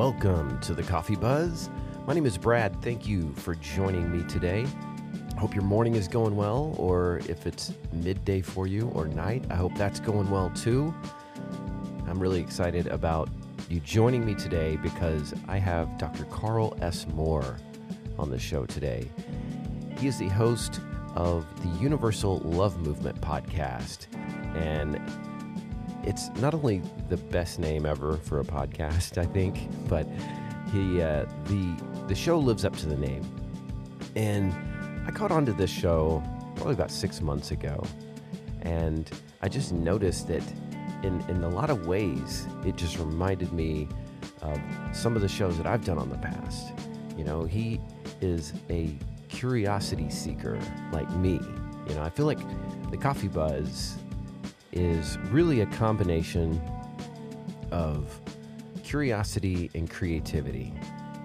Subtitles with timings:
[0.00, 1.68] Welcome to the Coffee Buzz.
[2.06, 2.80] My name is Brad.
[2.80, 4.64] Thank you for joining me today.
[5.36, 9.44] I hope your morning is going well, or if it's midday for you or night,
[9.50, 10.94] I hope that's going well too.
[12.08, 13.28] I'm really excited about
[13.68, 16.24] you joining me today because I have Dr.
[16.24, 17.06] Carl S.
[17.08, 17.58] Moore
[18.18, 19.06] on the show today.
[19.98, 20.80] He is the host
[21.14, 24.06] of the Youniversal Luv Movement podcast,
[24.56, 24.98] and
[26.04, 30.06] it's not only the best name ever for a podcast, I think, but
[30.72, 31.76] he uh, the
[32.08, 33.24] the show lives up to the name.
[34.16, 34.52] And
[35.06, 36.22] I caught on to this show
[36.56, 37.82] probably about six months ago,
[38.62, 39.10] and
[39.42, 40.42] I just noticed that
[41.02, 43.88] in in a lot of ways it just reminded me
[44.42, 44.60] of
[44.92, 46.72] some of the shows that I've done on the past.
[47.16, 47.80] You know, he
[48.20, 48.94] is a
[49.28, 50.58] curiosity seeker
[50.92, 51.40] like me.
[51.88, 52.40] You know, I feel like
[52.90, 53.96] the Coffee Buzz
[54.72, 56.60] is really a combination
[57.70, 58.20] of
[58.84, 60.72] curiosity and creativity.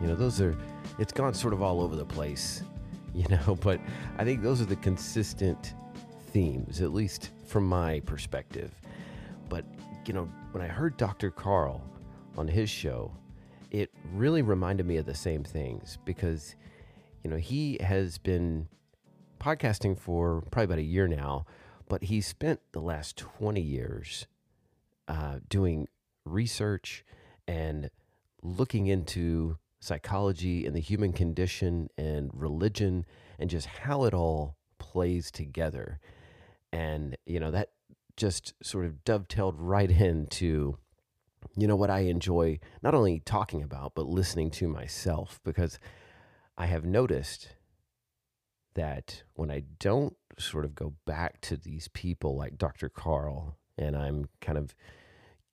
[0.01, 0.55] You know, those are,
[0.99, 2.63] it's gone sort of all over the place,
[3.15, 3.79] you know, but
[4.17, 5.73] I think those are the consistent
[6.31, 8.71] themes, at least from my perspective.
[9.49, 9.65] But,
[10.05, 11.31] you know, when I heard Dr.
[11.31, 11.81] Carl
[12.37, 13.11] on his show,
[13.71, 16.55] it really reminded me of the same things because,
[17.23, 18.67] you know, he has been
[19.39, 21.45] podcasting for probably about a year now
[21.87, 24.27] but he spent the last 20 years
[25.07, 25.87] uh, doing
[26.25, 27.05] research
[27.47, 27.89] and
[28.41, 33.05] looking into psychology and the human condition and religion
[33.37, 35.99] and just how it all plays together.
[36.71, 37.69] And, you know, that
[38.17, 40.77] just sort of dovetailed right into,
[41.55, 45.79] you know, what I enjoy not only talking about, but listening to myself because
[46.57, 47.49] I have noticed
[48.73, 52.89] that when I don't sort of go back to these people like Dr.
[52.89, 54.75] Carl and I'm kind of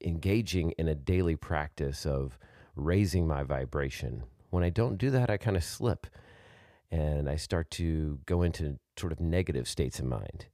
[0.04, 2.38] engaging in a daily practice of
[2.74, 6.06] raising my vibration, when I don't do that, I kind of slip
[6.90, 10.46] and I start to go into sort of negative states of mind.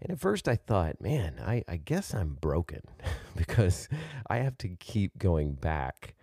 [0.00, 2.80] And at first I thought, man, I, I guess I'm broken
[3.36, 3.88] because
[4.28, 6.14] I have to keep going back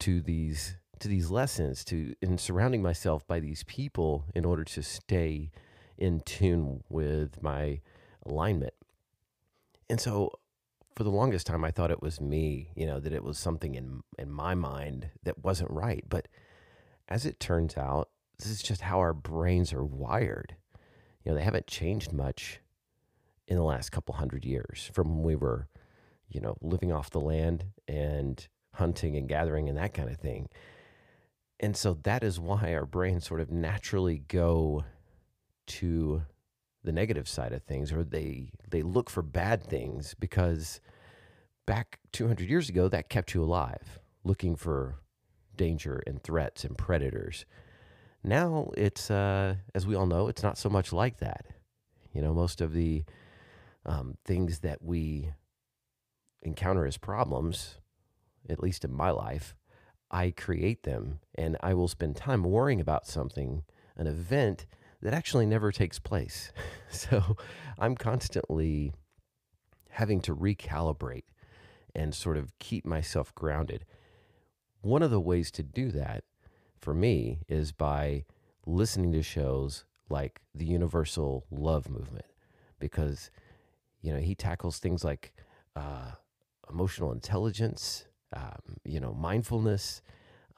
[0.00, 4.82] to these to these lessons, to in surrounding myself by these people in order to
[4.82, 5.50] stay
[5.98, 7.80] in tune with my
[8.24, 8.74] alignment.
[9.88, 10.30] And so
[10.96, 13.74] for the longest time I thought it was me, you know, that it was something
[13.74, 16.04] in in my mind that wasn't right.
[16.08, 16.28] But
[17.08, 18.08] as it turns out,
[18.38, 20.56] this is just how our brains are wired.
[21.24, 22.60] You know, they haven't changed much
[23.46, 25.68] in the last couple hundred years from when we were,
[26.28, 30.48] you know, living off the land and hunting and gathering and that kind of thing.
[31.58, 34.84] And so that is why our brains sort of naturally go
[35.66, 36.22] to
[36.84, 40.80] the negative side of things or they they look for bad things because
[41.66, 44.96] back 200 years ago that kept you alive looking for
[45.56, 47.44] danger and threats and predators.
[48.22, 51.46] Now it's uh, as we all know it's not so much like that.
[52.12, 53.04] You know most of the
[53.84, 55.32] um, things that we
[56.42, 57.76] encounter as problems
[58.48, 59.56] at least in my life
[60.10, 63.64] I create them and I will spend time worrying about something,
[63.96, 64.66] an event
[65.02, 66.52] that actually never takes place.
[66.90, 67.36] so
[67.78, 68.92] I'm constantly
[69.90, 71.24] having to recalibrate
[71.94, 73.84] and sort of keep myself grounded.
[74.82, 76.24] One of the ways to do that
[76.78, 78.24] for me is by
[78.66, 82.26] listening to shows like the Youniversal Luv Movement
[82.78, 83.30] because,
[84.02, 85.32] you know, he tackles things like
[85.74, 86.12] uh,
[86.68, 90.02] emotional intelligence um, you know, mindfulness.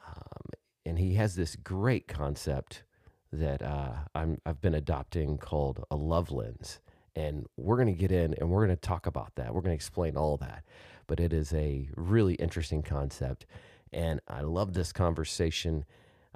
[0.07, 2.83] Um, and he has this great concept
[3.31, 6.79] that uh, I'm, I've been adopting called a love lens.
[7.15, 9.53] And we're going to get in and we're going to talk about that.
[9.53, 10.63] We're going to explain all that.
[11.07, 13.45] But it is a really interesting concept.
[13.91, 15.85] And I love this conversation.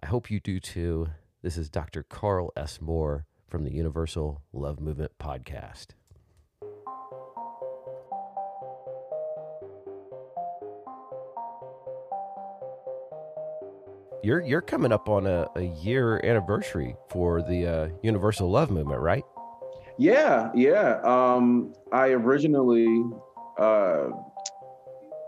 [0.02, 1.10] I hope you do too.
[1.42, 2.04] This is Dr.
[2.04, 2.82] Carl S.
[2.82, 5.88] Moore from the Youniversal Luv Movement Podcast.
[14.24, 19.02] You're you're coming up on a, a year anniversary for the uh, Youniversal Luv Movement,
[19.02, 19.26] right?
[19.98, 21.02] Yeah, yeah.
[21.04, 23.04] Um, I originally
[23.60, 24.12] uh,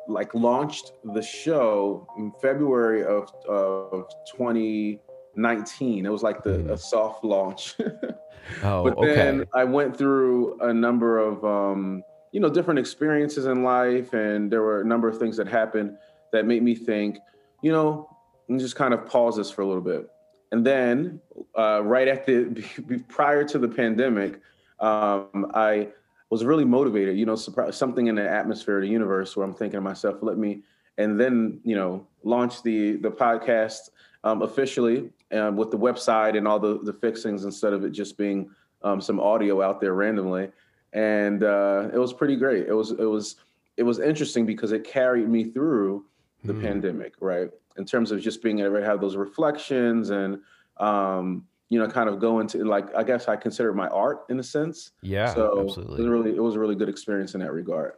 [0.07, 6.05] like launched the show in February of of 2019.
[6.05, 6.71] It was like the mm.
[6.71, 7.75] a soft launch.
[8.63, 9.49] oh, but then okay.
[9.53, 12.01] I went through a number of um,
[12.31, 15.97] you know different experiences in life, and there were a number of things that happened
[16.31, 17.17] that made me think,
[17.61, 18.09] you know,
[18.47, 20.09] and just kind of pause this for a little bit.
[20.51, 21.19] And then,
[21.57, 22.63] uh, right at the
[23.07, 24.39] prior to the pandemic,
[24.79, 25.89] um, I
[26.29, 27.17] was really motivated.
[27.17, 30.37] You know, something in the atmosphere of the universe where I'm thinking to myself, let
[30.37, 30.61] me
[30.97, 33.89] and then you know launch the the podcast
[34.23, 38.17] um, officially uh, with the website and all the the fixings instead of it just
[38.17, 38.49] being
[38.83, 40.49] um, some audio out there randomly.
[40.93, 42.67] And uh, it was pretty great.
[42.67, 43.35] It was it was
[43.77, 46.05] it was interesting because it carried me through
[46.43, 46.61] the mm.
[46.61, 47.49] pandemic, right?
[47.77, 50.39] In terms of just being able to have those reflections and
[50.77, 54.39] um, you know, kind of go into like I guess I consider my art in
[54.39, 54.91] a sense.
[55.01, 55.95] Yeah, so absolutely.
[55.95, 57.93] It was really it was a really good experience in that regard.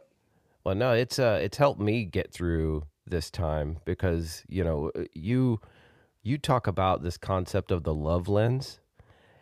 [0.64, 5.04] Well, no, it's uh, it's helped me get through this time because you know uh,
[5.14, 5.60] you
[6.22, 8.80] you talk about this concept of the love lens,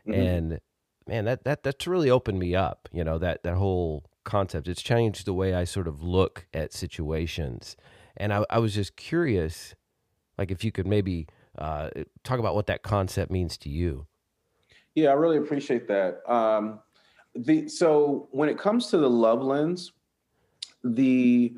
[0.06, 0.20] mm-hmm.
[0.20, 0.60] and
[1.06, 2.88] man, that that that's really opened me up.
[2.92, 4.68] You know that that whole concept.
[4.68, 7.76] It's changed the way I sort of look at situations,
[8.16, 9.74] and I, I was just curious,
[10.38, 11.26] like if you could maybe
[11.58, 11.90] uh,
[12.24, 14.06] talk about what that concept means to you.
[14.94, 16.20] Yeah, I really appreciate that.
[16.30, 16.80] Um,
[17.34, 19.92] the so when it comes to the love lens,
[20.82, 21.54] the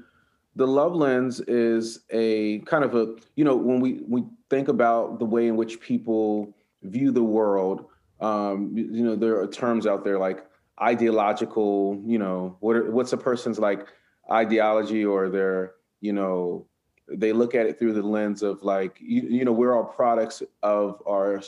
[0.56, 5.18] the love lens is a kind of a you know when we we think about
[5.18, 7.86] the way in which people view the world
[8.20, 10.44] um, you know there are terms out there like
[10.82, 13.86] ideological you know what are, what's a person's like
[14.30, 16.66] ideology or their you know
[17.10, 20.42] they look at it through the lens of like you, you know we're all products
[20.62, 21.42] of our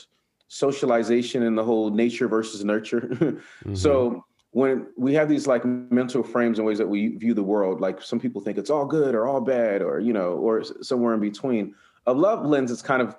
[0.48, 3.00] socialization and the whole nature versus nurture.
[3.10, 3.74] mm-hmm.
[3.74, 7.80] So when we have these like mental frames and ways that we view the world,
[7.80, 11.14] like some people think it's all good or all bad or you know or somewhere
[11.14, 11.74] in between.
[12.06, 13.16] A love lens is kind of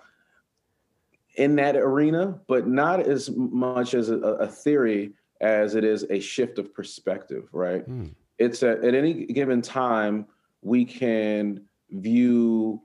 [1.35, 6.19] in that arena, but not as much as a, a theory as it is a
[6.19, 7.47] shift of perspective.
[7.53, 7.88] Right?
[7.89, 8.13] Mm.
[8.38, 10.25] It's a, at any given time
[10.61, 11.61] we can
[11.91, 12.81] view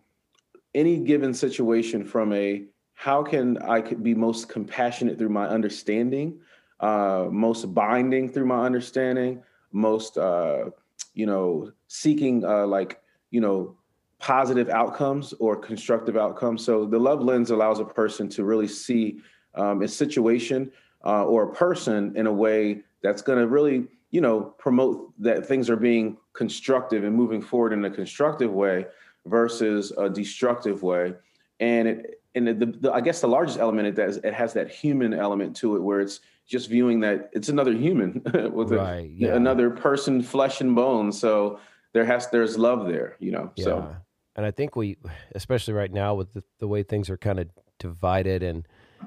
[0.74, 2.64] any given situation from a
[2.94, 6.40] how can I be most compassionate through my understanding,
[6.80, 9.42] uh, most binding through my understanding,
[9.72, 10.70] most uh,
[11.14, 13.00] you know seeking uh, like
[13.30, 13.76] you know
[14.18, 16.64] positive outcomes or constructive outcomes.
[16.64, 19.20] So the love lens allows a person to really see
[19.54, 20.72] um, a situation
[21.04, 25.46] uh, or a person in a way that's going to really you know promote that
[25.46, 28.86] things are being constructive and moving forward in a constructive way
[29.26, 31.14] versus a destructive way
[31.60, 34.70] and it and the, the, I guess the largest element it does it has that
[34.70, 38.22] human element to it where it's just viewing that it's another human
[38.52, 39.34] with right, a, yeah.
[39.34, 41.12] another person, flesh and bone.
[41.12, 41.58] So
[41.92, 43.50] there has there's love there, you know.
[43.56, 43.64] Yeah.
[43.64, 43.96] So
[44.36, 44.96] and I think we,
[45.34, 47.48] especially right now with the, the way things are kind of
[47.78, 48.66] divided and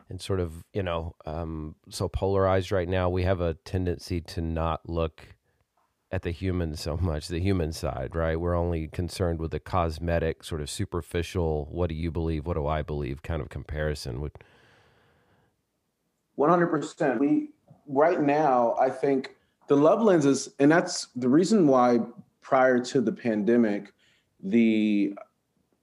[0.10, 4.42] and sort of you know um, so polarized right now, we have a tendency to
[4.42, 5.36] not look
[6.12, 8.40] at the human so much, the human side, right?
[8.40, 12.66] We're only concerned with the cosmetic, sort of superficial, what do you believe, what do
[12.66, 14.20] I believe kind of comparison.
[14.22, 14.32] Would
[16.38, 17.20] 100%.
[17.20, 17.50] We
[17.88, 19.36] right now, I think
[19.68, 22.00] the love lenses, and that's the reason why
[22.42, 23.94] prior to the pandemic,
[24.42, 25.14] the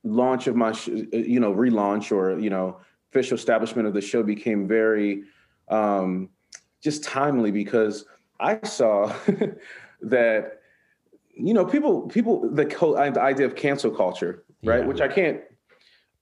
[0.02, 0.70] launch of my,
[1.12, 2.78] you know, relaunch or, you know,
[3.10, 5.22] official establishment of the show became very
[5.68, 6.30] um,
[6.80, 8.06] just timely because
[8.40, 9.12] I saw
[10.10, 10.60] that
[11.34, 14.80] you know people people the whole idea of cancel culture right?
[14.80, 14.86] Yeah.
[14.86, 15.40] which i can't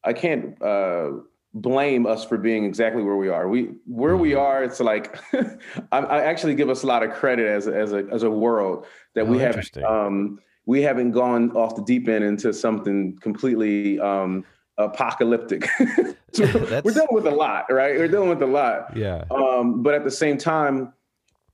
[0.05, 1.11] i can't uh
[1.55, 3.49] blame us for being exactly where we are.
[3.49, 4.41] We where we mm-hmm.
[4.41, 5.19] are it's like
[5.93, 8.87] I, I, actually give us a lot of credit as as a as a world
[9.15, 14.01] that oh, we haven't um we haven't gone off the deep end into something completely
[14.01, 14.45] um
[14.77, 15.69] apocalyptic.
[16.35, 16.47] So
[16.85, 17.97] we're dealing with a lot right?
[17.97, 18.97] We're dealing with a lot.
[18.97, 19.23] Yeah.
[19.31, 20.93] Um but at the same time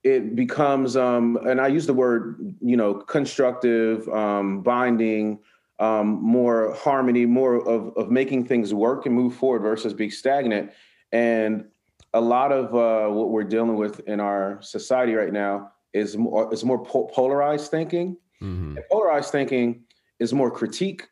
[0.03, 5.39] it becomes um, and i use the word you know constructive um, binding
[5.79, 10.71] um, more harmony more of, of making things work and move forward versus being stagnant
[11.11, 11.65] and
[12.13, 16.51] a lot of uh, what we're dealing with in our society right now is more
[16.53, 18.77] is more po- polarized thinking mm-hmm.
[18.91, 19.83] polarized thinking
[20.19, 21.07] is more critique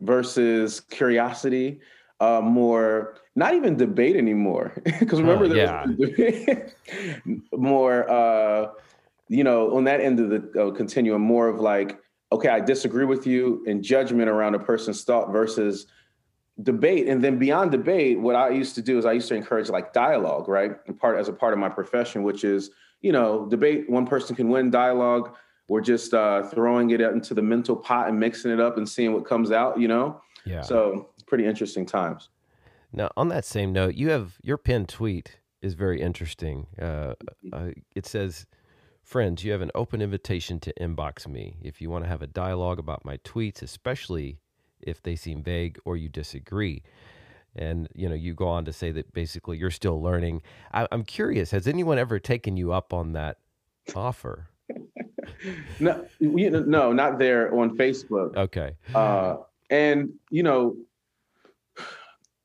[0.00, 1.80] versus curiosity
[2.20, 5.86] uh, more not even debate anymore because remember oh, there yeah.
[5.86, 8.70] was more uh,
[9.28, 11.98] you know on that end of the uh, continuum more of like
[12.32, 15.86] okay i disagree with you and judgment around a person's thought versus
[16.62, 17.08] debate.
[17.08, 19.92] And then beyond debate what i used to do is i used to encourage like
[19.92, 20.72] dialogue right?
[20.86, 22.70] And part as a part of my profession which is
[23.00, 25.36] you know debate one person can win dialogue.
[25.68, 29.12] We're just uh, throwing it into the mental pot and mixing it up and seeing
[29.12, 30.20] what comes out you know?
[30.44, 30.62] Yeah.
[30.62, 32.28] So pretty interesting times.
[32.92, 36.66] Now, on that same note, you have your pinned tweet is very interesting.
[36.80, 37.14] Uh,
[37.52, 38.46] uh, it says,
[39.02, 42.26] "Friends, you have an open invitation to inbox me if you want to have a
[42.26, 44.38] dialogue about my tweets, especially
[44.80, 46.82] if they seem vague or you disagree."
[47.56, 50.42] And you know, you go on to say that basically you're still learning.
[50.72, 53.38] I, I'm curious, has anyone ever taken you up on that
[53.94, 54.48] offer?
[55.80, 58.36] no, you know, no, not there on Facebook.
[58.36, 58.76] Okay.
[58.94, 59.36] Uh,
[59.68, 60.76] and you know,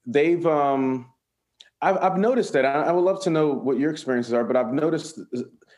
[0.05, 1.12] they've um,
[1.81, 2.65] I've, I've noticed that.
[2.65, 5.19] I, I, would love to know what your experiences are, but I've noticed,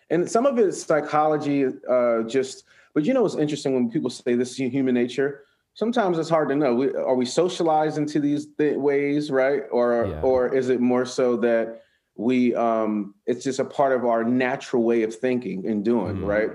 [0.10, 2.66] and some of it's psychology, uh, just.
[2.94, 5.44] But you know, it's interesting when people say this is human nature.
[5.74, 6.74] Sometimes it's hard to know.
[6.74, 9.64] We, are we socialized into these th- ways, right?
[9.72, 10.22] Or yeah.
[10.22, 11.84] or is it more so that
[12.16, 16.26] we um, it's just a part of our natural way of thinking and doing, mm-hmm.
[16.26, 16.50] right?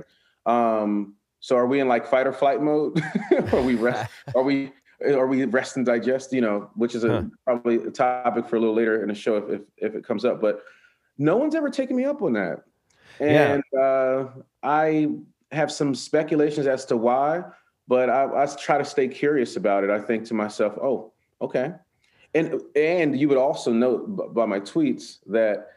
[0.46, 3.02] Um, so are we in like fight or flight mode?
[3.52, 4.10] are we rest?
[4.34, 4.72] are we
[5.04, 7.22] or we rest and digest, you know, which is a, huh.
[7.44, 10.24] probably a topic for a little later in the show if, if, if it comes
[10.24, 10.40] up.
[10.40, 10.62] But
[11.18, 12.62] no one's ever taken me up on that,
[13.20, 13.80] and yeah.
[13.80, 14.30] uh,
[14.62, 15.08] I
[15.50, 17.42] have some speculations as to why.
[17.88, 19.90] But I, I try to stay curious about it.
[19.90, 21.72] I think to myself, oh, okay,
[22.34, 25.68] and and you would also note by my tweets that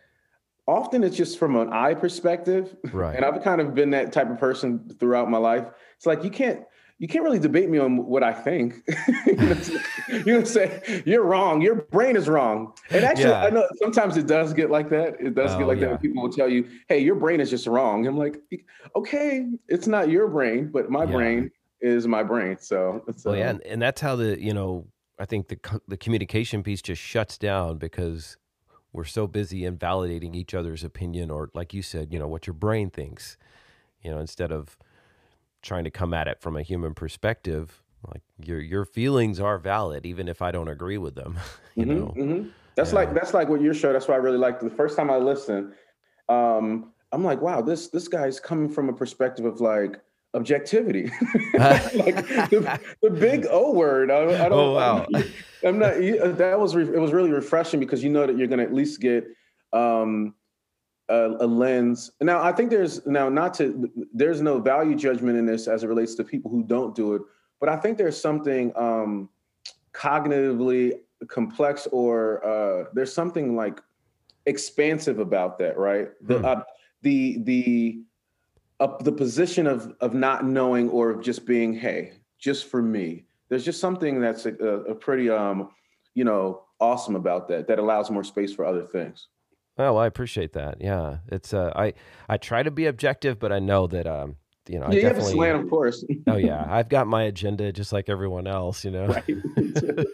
[0.68, 3.16] often it's just from an eye perspective, right?
[3.16, 5.66] And I've kind of been that type of person throughout my life.
[5.98, 6.64] It's like you can't
[6.98, 8.82] you can't really debate me on what I think.
[9.28, 11.62] you're gonna say you're wrong.
[11.62, 12.74] Your brain is wrong.
[12.90, 13.44] And actually, yeah.
[13.44, 15.18] I know sometimes it does get like that.
[15.20, 15.86] It does oh, get like yeah.
[15.86, 18.42] that when people will tell you, "Hey, your brain is just wrong." I'm like,
[18.96, 21.12] okay, it's not your brain, but my yeah.
[21.12, 22.58] brain is my brain.
[22.60, 24.88] So, well, yeah, uh, and, and that's how the you know
[25.20, 28.38] I think the the communication piece just shuts down because
[28.94, 32.54] we're so busy invalidating each other's opinion, or like you said, you know what your
[32.54, 33.38] brain thinks.
[34.02, 34.78] You know, instead of
[35.66, 37.82] trying to come at it from a human perspective
[38.14, 41.38] like your your feelings are valid even if i don't agree with them
[41.76, 42.50] you mm-hmm, know mm-hmm.
[42.76, 43.00] that's yeah.
[43.00, 45.18] like that's like what your show that's why i really liked the first time i
[45.18, 45.74] listened
[46.30, 50.00] um i'm like wow this this guy's coming from a perspective of like
[50.36, 51.06] objectivity
[51.54, 52.16] like
[52.50, 55.06] the, the, big o word i, I don't oh, wow.
[55.64, 55.94] i'm not
[56.38, 58.74] that was re- it was really refreshing because you know that you're going to at
[58.74, 59.26] least get
[59.72, 60.36] um
[61.10, 62.12] a, a, lens.
[62.22, 65.88] Now, I think there's now not to there's no value judgment in this as it
[65.88, 67.22] relates to people who don't do it,
[67.60, 69.30] but I think there's something um,
[69.94, 70.94] cognitively
[71.28, 73.82] complex or uh, there's something like
[74.46, 76.10] expansive about that, right?
[76.22, 76.46] The hmm.
[76.46, 76.62] uh,
[77.02, 78.02] the the
[78.80, 83.26] uh, the position of of not knowing or of just being, hey, just for me.
[83.48, 85.70] There's just something that's a, a pretty um,
[86.14, 89.28] you know awesome about that that allows more space for other things.
[89.78, 90.78] Oh, I appreciate that.
[90.80, 91.94] Yeah, it's uh, I
[92.30, 95.08] I try to be objective, but I know that um, you know, yeah, I you
[95.08, 96.06] have a slant, of course.
[96.28, 99.08] oh yeah, I've got my agenda just like everyone else, you know.
[99.08, 99.26] Right.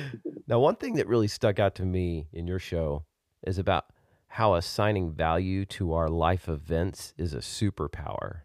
[0.46, 3.04] now, one thing that really stuck out to me in your show
[3.46, 3.86] is about
[4.28, 8.40] how assigning value to our life events is a superpower.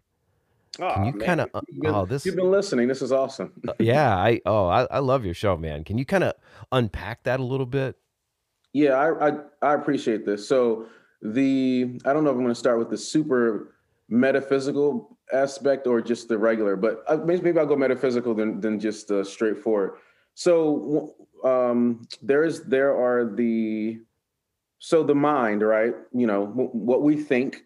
[0.80, 2.88] Oh, Can you kind of uh, oh this you've been listening?
[2.88, 3.52] This is awesome.
[3.66, 5.84] uh, yeah, I oh I, I love your show, man.
[5.84, 6.34] Can you kind of
[6.72, 7.96] unpack that a little bit?
[8.72, 9.32] Yeah, I, I,
[9.62, 10.46] I appreciate this.
[10.46, 10.86] So
[11.22, 13.74] the I don't know if I'm going to start with the super
[14.08, 19.24] metaphysical aspect or just the regular, but maybe I'll go metaphysical than than just uh,
[19.24, 19.98] straightforward.
[20.34, 24.00] So um, there is there are the
[24.78, 25.94] so the mind, right?
[26.12, 27.64] You know w- what we think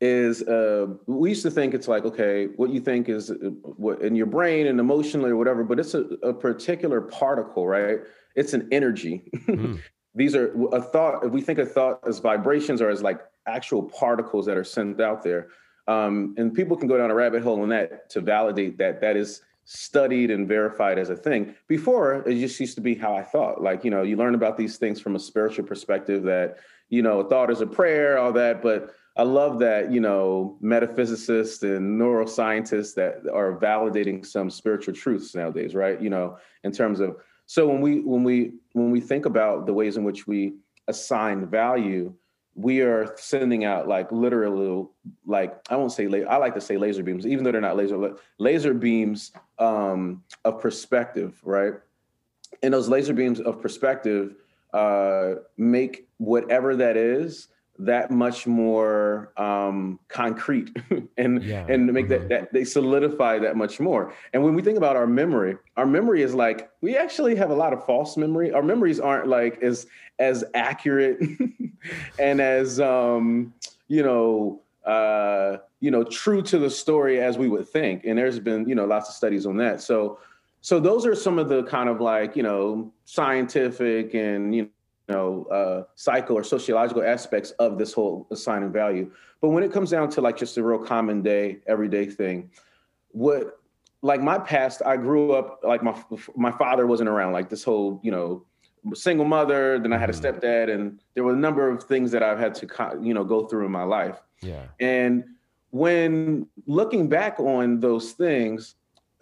[0.00, 4.02] is uh, we used to think it's like okay, what you think is uh, what
[4.02, 7.98] in your brain and emotionally or whatever, but it's a, a particular particle, right?
[8.36, 9.24] It's an energy.
[9.48, 9.80] Mm.
[10.14, 13.82] these are a thought if we think of thought as vibrations or as like actual
[13.82, 15.48] particles that are sent out there.
[15.88, 19.16] Um, and people can go down a rabbit hole in that to validate that that
[19.16, 21.54] is studied and verified as a thing.
[21.68, 23.62] Before it just used to be how i thought.
[23.62, 27.22] Like you know you learn about these things from a spiritual perspective that you know
[27.22, 32.94] thought is a prayer all that but i love that you know metaphysicists and neuroscientists
[32.94, 36.00] that are validating some spiritual truths nowadays right?
[36.00, 37.16] You know in terms of
[37.46, 40.54] so when we when we when we think about the ways in which we
[40.88, 42.12] assign value,
[42.54, 44.86] we are sending out like literally
[45.26, 48.16] like I won't say I like to say laser beams, even though they're not laser
[48.38, 51.74] laser beams um, of perspective, right?
[52.62, 54.36] And those laser beams of perspective
[54.72, 57.48] uh, make whatever that is
[57.84, 60.70] that much more um, concrete
[61.16, 61.66] and yeah.
[61.68, 62.28] and make mm-hmm.
[62.28, 64.12] that, that they solidify that much more.
[64.32, 67.54] And when we think about our memory, our memory is like we actually have a
[67.54, 68.52] lot of false memory.
[68.52, 69.86] Our memories aren't like as
[70.18, 71.20] as accurate
[72.18, 73.52] and as um,
[73.88, 78.04] you know uh, you know true to the story as we would think.
[78.04, 79.80] And there's been you know lots of studies on that.
[79.80, 80.18] So
[80.60, 84.70] so those are some of the kind of like you know scientific and you
[85.12, 89.10] know know uh, psycho or sociological aspects of this whole assigning value.
[89.40, 92.50] But when it comes down to like just a real common day everyday thing
[93.12, 93.60] what
[94.00, 95.94] like my past i grew up like my
[96.34, 98.42] my father wasn't around like this whole you know
[98.94, 100.38] single mother then i had a mm-hmm.
[100.38, 102.66] stepdad and there were a number of things that i've had to
[103.02, 104.18] you know go through in my life.
[104.40, 104.64] Yeah.
[104.80, 105.24] And
[105.70, 108.74] when looking back on those things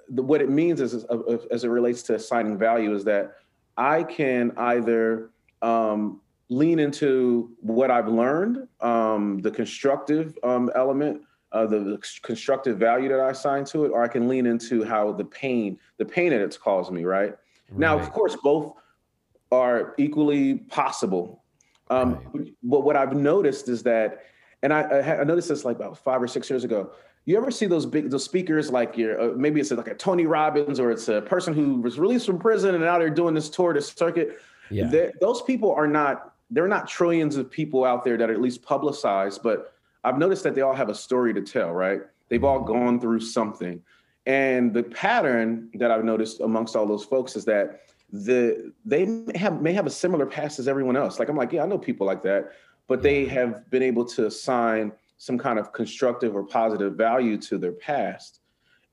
[0.09, 3.37] the, what it means is, uh, as it relates to assigning value is that
[3.77, 5.31] I can either
[5.63, 13.09] um, lean into what I've learned, um, the constructive um, element, uh, the, constructive value
[13.09, 16.31] that I assign to it, or I can lean into how the pain, the pain
[16.31, 17.05] that it's caused me.
[17.05, 17.35] Right, right.
[17.79, 18.75] now, of course, both
[19.53, 21.43] are equally possible.
[21.89, 22.53] Um, right.
[22.63, 24.25] But what I've noticed is that,
[24.63, 26.93] and I, I noticed this like about five or six years ago.
[27.27, 30.27] You ever see those big those speakers like your uh, maybe it's like a Tony
[30.27, 33.51] Robbins or it's a person who was released from prison and now they're doing this
[33.51, 34.41] tour to circuit.
[34.71, 35.11] Yeah.
[35.21, 38.41] Those people are not there are not trillions of people out there that are at
[38.41, 39.73] least publicized, but
[40.03, 42.01] I've noticed that they all have a story to tell, right?
[42.29, 42.73] They've all mm-hmm.
[42.73, 43.83] gone through something.
[44.27, 49.63] And the pattern that I've noticed amongst all those folks is that the they have
[49.63, 51.19] may have a similar past as everyone else.
[51.19, 52.53] Like I'm like, yeah, I know people like that,
[52.89, 57.59] but they have been able to assign some kind of constructive or positive value to
[57.59, 58.41] their past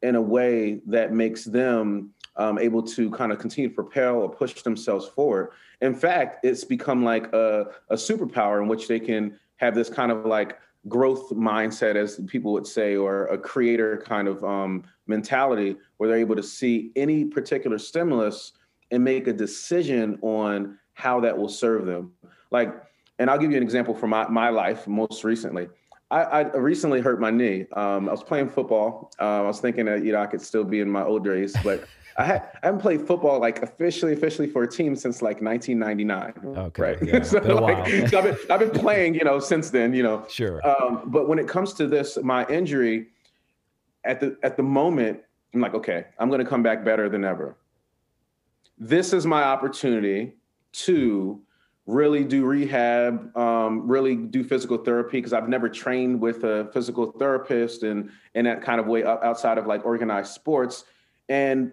[0.04, 4.30] in a way that makes them um, able to kind of continue to propel or
[4.30, 5.52] push themselves forward.
[5.82, 10.12] In fact, it's become like a, a superpower in which they can have this kind
[10.12, 15.76] of like growth mindset, as people would say, or a creator kind of um, mentality
[15.98, 18.54] where they're able to see any particular stimulus
[18.92, 22.12] and make a decision on how that will serve them.
[22.52, 22.74] Like,
[23.20, 25.68] and I'll give you an example from my, my life most recently.
[26.10, 27.66] I, I recently hurt my knee.
[27.74, 29.12] Um, I was playing football.
[29.20, 31.54] Uh, I was thinking that you know I could still be in my old days,
[31.64, 31.84] but
[32.18, 36.58] I, I haven't played football like officially, officially for a team since like 1999.
[36.58, 36.98] Okay, right.
[37.02, 39.94] Yeah, so, like, so I've, been, I've been playing, you know, since then.
[39.94, 40.68] You know, sure.
[40.68, 43.08] Um, but when it comes to this, my injury,
[44.04, 45.20] at the at the moment,
[45.54, 47.56] I'm like, okay, I'm going to come back better than ever.
[48.80, 50.34] This is my opportunity
[50.74, 51.42] to
[51.88, 57.12] really do rehab, um, really do physical therapy because I've never trained with a physical
[57.14, 60.84] therapist and in that kind of way outside of like organized sports.
[61.30, 61.72] And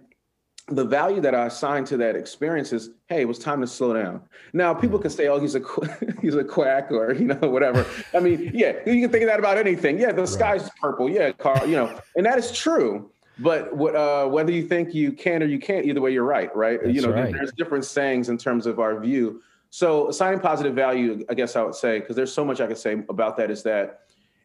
[0.69, 3.93] the value that I assign to that experience is, hey, it was time to slow
[3.93, 4.23] down.
[4.55, 5.63] Now, people can say, oh, he's a
[6.23, 7.87] he's a quack or you know whatever.
[8.15, 9.99] I mean, yeah, you can think that about anything.
[9.99, 10.29] Yeah, the right.
[10.29, 11.11] sky's purple.
[11.11, 13.11] Yeah, Carl, you know, and that is true.
[13.39, 16.55] But what, uh, whether you think you can or you can't, either way, you're right,
[16.55, 16.79] right?
[16.81, 17.33] That's you know, right.
[17.33, 19.43] there's different sayings in terms of our view.
[19.71, 22.79] So, assigning positive value, I guess I would say, because there's so much I could
[22.79, 24.03] say about that, is that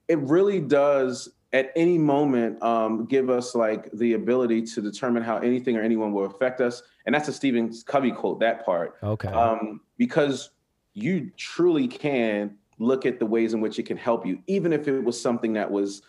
[0.08, 5.38] it really does at any moment um, give us like the ability to determine how
[5.38, 6.84] anything or anyone will affect us.
[7.06, 8.98] And that's a stephen covey quote that part.
[9.02, 9.30] Okay.
[9.30, 10.52] Um, because
[10.94, 14.88] you truly can look at the ways in which it can help you even if
[14.88, 16.02] it was something that was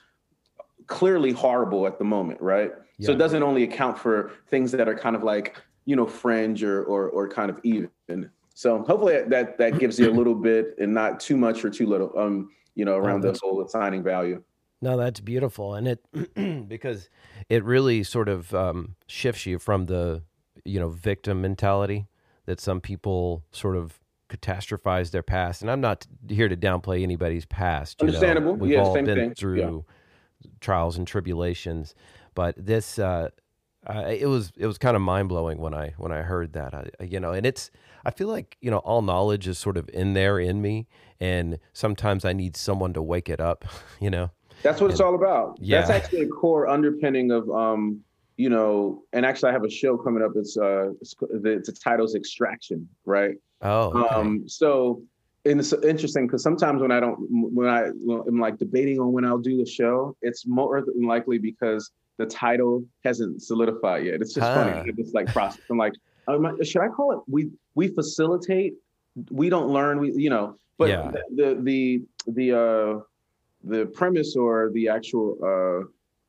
[0.87, 2.72] clearly horrible at the moment right?
[2.98, 3.07] Yeah.
[3.07, 6.62] so it doesn't only account for things that are kind of like you know fringe
[6.62, 8.31] or or, or kind of even.
[8.55, 11.87] So hopefully that that gives you a little bit and not too much or too
[11.87, 14.42] little um you know around oh, the whole assigning value
[14.83, 17.09] no, that's beautiful, and it because
[17.49, 20.23] it really sort of um, shifts you from the
[20.64, 22.07] you know victim mentality
[22.47, 25.61] that some people sort of catastrophize their past.
[25.61, 28.01] And I'm not here to downplay anybody's past.
[28.01, 28.55] Understandable.
[28.55, 29.35] We've yeah, all been thing.
[29.35, 29.85] through
[30.43, 30.51] yeah.
[30.61, 31.95] trials and tribulations,
[32.35, 33.29] but this uh,
[33.87, 36.75] uh, it was it was kind of mind blowing when I when I heard that.
[36.75, 37.71] I, you know, and it's
[38.05, 40.87] I feel like you know all knowledge is sort of in there in me,
[41.19, 43.64] and sometimes I need someone to wake it up.
[44.01, 44.31] You know.
[44.62, 45.59] That's what and, it's all about.
[45.61, 45.81] Yeah.
[45.81, 48.01] That's actually a core underpinning of, um,
[48.37, 50.33] you know, and actually I have a show coming up.
[50.35, 53.37] It's uh, it's, the, the title's Extraction, right?
[53.62, 53.99] Oh.
[53.99, 54.14] Okay.
[54.14, 55.03] Um, so
[55.44, 59.25] and it's interesting because sometimes when I don't, when I am like debating on when
[59.25, 64.20] I'll do the show, it's more than likely because the title hasn't solidified yet.
[64.20, 64.64] It's just huh.
[64.64, 64.92] funny.
[64.99, 65.62] It's like process.
[65.70, 65.94] I'm like,
[66.62, 67.20] should I call it?
[67.27, 68.75] We we facilitate.
[69.31, 69.99] We don't learn.
[69.99, 70.57] We you know.
[70.77, 71.11] But yeah.
[71.11, 73.01] the the the, the uh,
[73.64, 75.37] the premise or the actual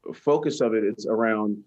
[0.07, 1.57] uh, focus of it is around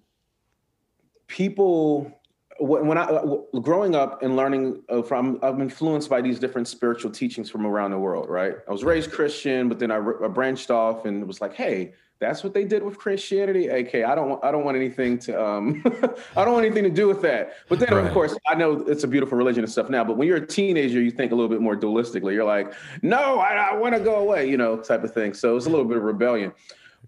[1.27, 2.12] people
[2.61, 3.20] when I
[3.62, 7.98] growing up and learning from, I'm influenced by these different spiritual teachings from around the
[7.98, 8.29] world.
[8.29, 11.94] Right, I was raised Christian, but then I, I branched off and was like, hey,
[12.20, 13.70] that's what they did with Christianity.
[13.70, 15.83] Okay, I don't want I don't want anything to um
[16.37, 17.55] I don't want anything to do with that.
[17.68, 18.07] But then right.
[18.07, 20.46] of course I know it's a beautiful religion and stuff now, but when you're a
[20.46, 22.33] teenager, you think a little bit more dualistically.
[22.33, 22.72] You're like,
[23.03, 25.35] no, I, I want to go away, you know, type of thing.
[25.35, 26.53] So it's a little bit of rebellion.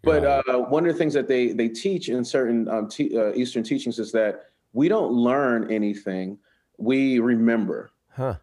[0.03, 3.62] But uh, one of the things that they they teach in certain um, uh, Eastern
[3.62, 6.38] teachings is that we don't learn anything,
[6.79, 7.90] we remember.
[8.11, 8.37] Huh.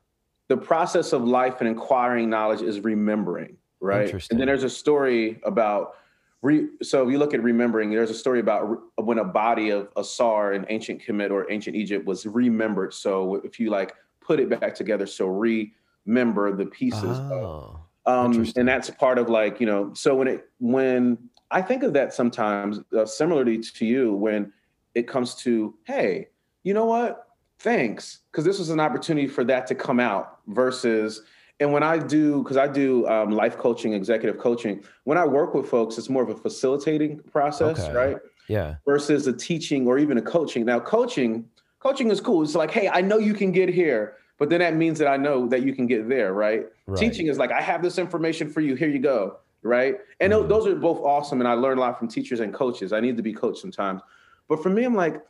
[0.47, 4.11] The process of life and acquiring knowledge is remembering, right?
[4.29, 5.95] And then there's a story about
[6.43, 9.69] Re, so if you look at remembering, there's a story about re, when a body
[9.69, 12.93] of Asar in ancient Kemet or ancient Egypt was remembered.
[12.93, 17.01] So if you like put it back together, so remember the pieces.
[17.01, 19.93] Oh, of, um, and that's part of like you know.
[19.93, 21.17] So when it when
[21.49, 24.51] I think of that sometimes, uh, similarly to you, when
[24.95, 26.27] it comes to, hey,
[26.63, 27.29] you know what?
[27.59, 31.21] Thanks, because this was an opportunity for that to come out versus.
[31.63, 35.53] And when I do, because I do um, life coaching, executive coaching, when I work
[35.53, 37.93] with folks, it's more of a facilitating process, okay.
[37.93, 38.17] right?
[38.49, 38.75] Yeah.
[38.83, 40.65] Versus a teaching or even a coaching.
[40.65, 41.45] Now, coaching,
[41.79, 42.43] coaching is cool.
[42.43, 45.15] It's like, hey, I know you can get here, but then that means that I
[45.15, 46.65] know that you can get there, right?
[46.85, 46.99] right.
[46.99, 48.75] Teaching is like, I have this information for you.
[48.75, 49.95] Here you go, right?
[50.19, 50.49] And mm-hmm.
[50.49, 51.39] those are both awesome.
[51.39, 52.91] And I learn a lot from teachers and coaches.
[52.91, 54.01] I need to be coached sometimes.
[54.49, 55.21] But for me, I'm like,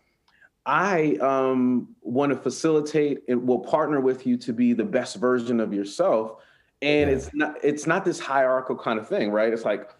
[0.65, 5.59] I um, want to facilitate and will partner with you to be the best version
[5.59, 6.37] of yourself.
[6.81, 7.15] And yeah.
[7.15, 9.51] it's not it's not this hierarchical kind of thing, right?
[9.51, 9.91] It's like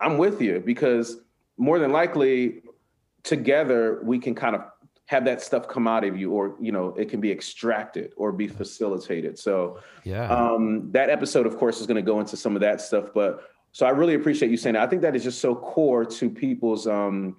[0.00, 1.18] I'm with you because
[1.56, 2.62] more than likely
[3.22, 4.62] together we can kind of
[5.06, 8.30] have that stuff come out of you or you know it can be extracted or
[8.30, 12.54] be facilitated so yeah um, that episode of course is going to go into some
[12.54, 15.24] of that stuff but so i really appreciate you saying that i think that is
[15.24, 17.36] just so core to people's um,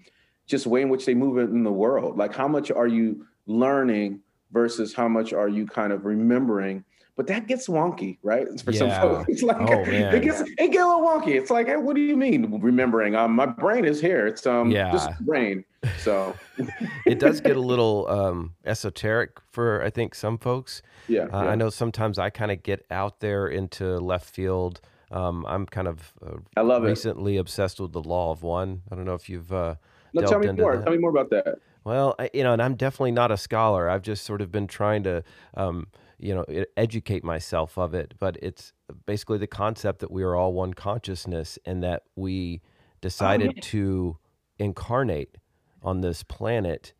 [0.50, 2.18] just way in which they move in the world.
[2.18, 4.20] Like how much are you learning
[4.52, 6.84] versus how much are you kind of remembering?
[7.16, 8.48] But that gets wonky, right?
[8.64, 8.80] For yeah.
[8.80, 11.36] some folks, it's like oh, it gets it gets a little wonky.
[11.36, 13.16] It's like, hey, what do you mean remembering?
[13.16, 14.26] Um, my brain is here.
[14.26, 14.92] It's um, yeah.
[14.92, 15.66] just brain.
[16.00, 16.34] So
[17.06, 20.82] it does get a little um esoteric for I think some folks.
[21.08, 21.50] Yeah, uh, yeah.
[21.50, 24.82] I know sometimes I kind of get out there into left field.
[25.12, 27.40] Um, I'm kind of uh, I love recently it.
[27.40, 28.84] obsessed with the law of one.
[28.90, 29.76] I don't know if you've uh,
[30.14, 30.78] no, tell me more.
[30.78, 30.84] That.
[30.84, 31.60] Tell me more about that.
[31.84, 33.90] Well, I, you know, and I'm definitely not a scholar.
[33.90, 35.24] I've just sort of been trying to,
[35.56, 36.46] um, you know,
[36.76, 38.14] educate myself of it.
[38.20, 38.74] But it's
[39.06, 42.62] basically the concept that we are all one consciousness, and that we
[43.02, 43.62] decided oh, yeah.
[43.64, 44.18] to
[44.58, 45.38] incarnate
[45.82, 46.94] on this planet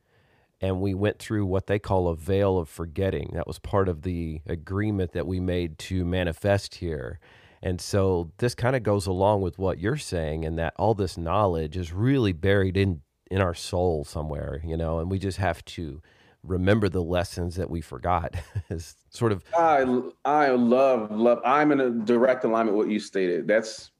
[0.62, 3.32] and we went through what they call a veil of forgetting.
[3.34, 7.20] That was part of the agreement that we made to manifest here.
[7.62, 11.18] And so this kind of goes along with what you're saying, and that all this
[11.18, 15.64] knowledge is really buried in in our soul somewhere, you know, and we just have
[15.64, 16.02] to
[16.44, 18.36] remember the lessons that we forgot.
[18.70, 19.44] is sort of.
[19.58, 19.86] I
[20.26, 21.40] I love love.
[21.46, 23.48] I'm in a direct alignment with what you stated.
[23.48, 23.92] That's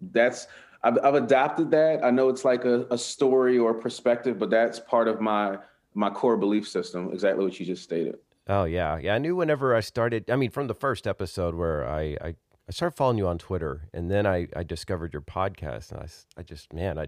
[0.00, 0.46] that's.
[0.82, 2.02] I've, I've adopted that.
[2.02, 5.58] I know it's like a, a story or perspective, but that's part of my
[5.94, 7.10] my core belief system.
[7.12, 8.16] Exactly what you just stated.
[8.48, 9.14] Oh yeah, yeah.
[9.14, 10.30] I knew whenever I started.
[10.30, 12.34] I mean, from the first episode where I, I
[12.70, 16.06] I started following you on Twitter, and then I, I discovered your podcast, and I,
[16.38, 17.06] I just man, I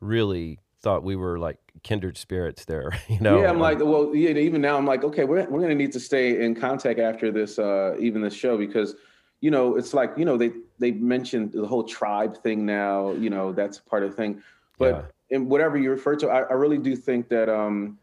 [0.00, 2.90] really thought we were like kindred spirits there.
[3.08, 3.40] You know?
[3.40, 4.30] Yeah, I'm like, well, yeah.
[4.30, 7.60] Even now, I'm like, okay, we're we're gonna need to stay in contact after this,
[7.60, 8.96] uh, even this show, because
[9.40, 13.12] you know, it's like you know they they mentioned the whole tribe thing now.
[13.12, 14.42] You know, that's part of the thing,
[14.78, 14.94] but
[15.30, 15.36] yeah.
[15.36, 18.00] in whatever you refer to, I, I really do think that um,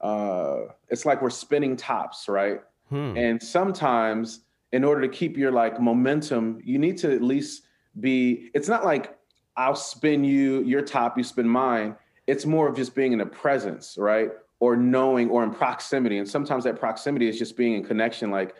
[0.00, 2.62] uh, it's like we're spinning tops, right?
[2.88, 3.14] Hmm.
[3.14, 4.40] And sometimes
[4.72, 7.62] in order to keep your like momentum, you need to at least
[8.00, 9.16] be, it's not like
[9.56, 11.96] I'll spin you, your top, you spin mine.
[12.26, 14.30] It's more of just being in a presence, right?
[14.60, 16.18] Or knowing or in proximity.
[16.18, 18.54] And sometimes that proximity is just being in connection, like,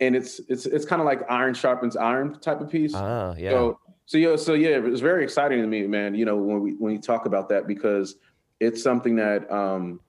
[0.00, 2.94] and it's it's it's kind of like iron sharpens iron type of piece.
[2.94, 3.50] Ah, yeah.
[3.50, 6.14] So so yeah, so yeah, it was very exciting to me, man.
[6.14, 8.16] You know, when we when you talk about that because
[8.58, 10.00] it's something that um,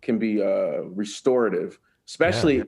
[0.00, 2.64] can be uh, restorative, especially yeah.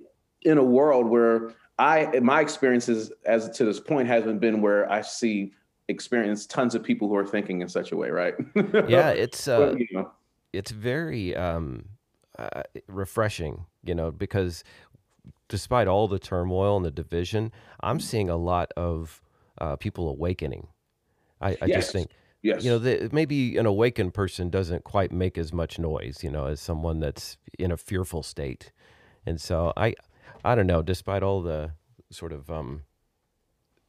[0.53, 5.01] in a world where I my experiences as to this point hasn't been where I
[5.01, 5.53] see
[5.89, 8.35] experience tons of people who are thinking in such a way, right?
[8.89, 10.11] yeah, it's uh, but, you know.
[10.53, 11.87] it's very um,
[12.39, 14.63] uh, refreshing, you know, because
[15.49, 19.21] despite all the turmoil and the division, I'm seeing a lot of
[19.59, 20.69] uh, people awakening.
[21.41, 21.79] I, I yes.
[21.81, 22.11] just think,
[22.43, 22.63] yes.
[22.63, 26.47] you know, the, maybe an awakened person doesn't quite make as much noise, you know,
[26.47, 28.71] as someone that's in a fearful state.
[29.27, 29.97] And so I,
[30.45, 31.73] I don't know, despite all the
[32.11, 32.83] sort of um,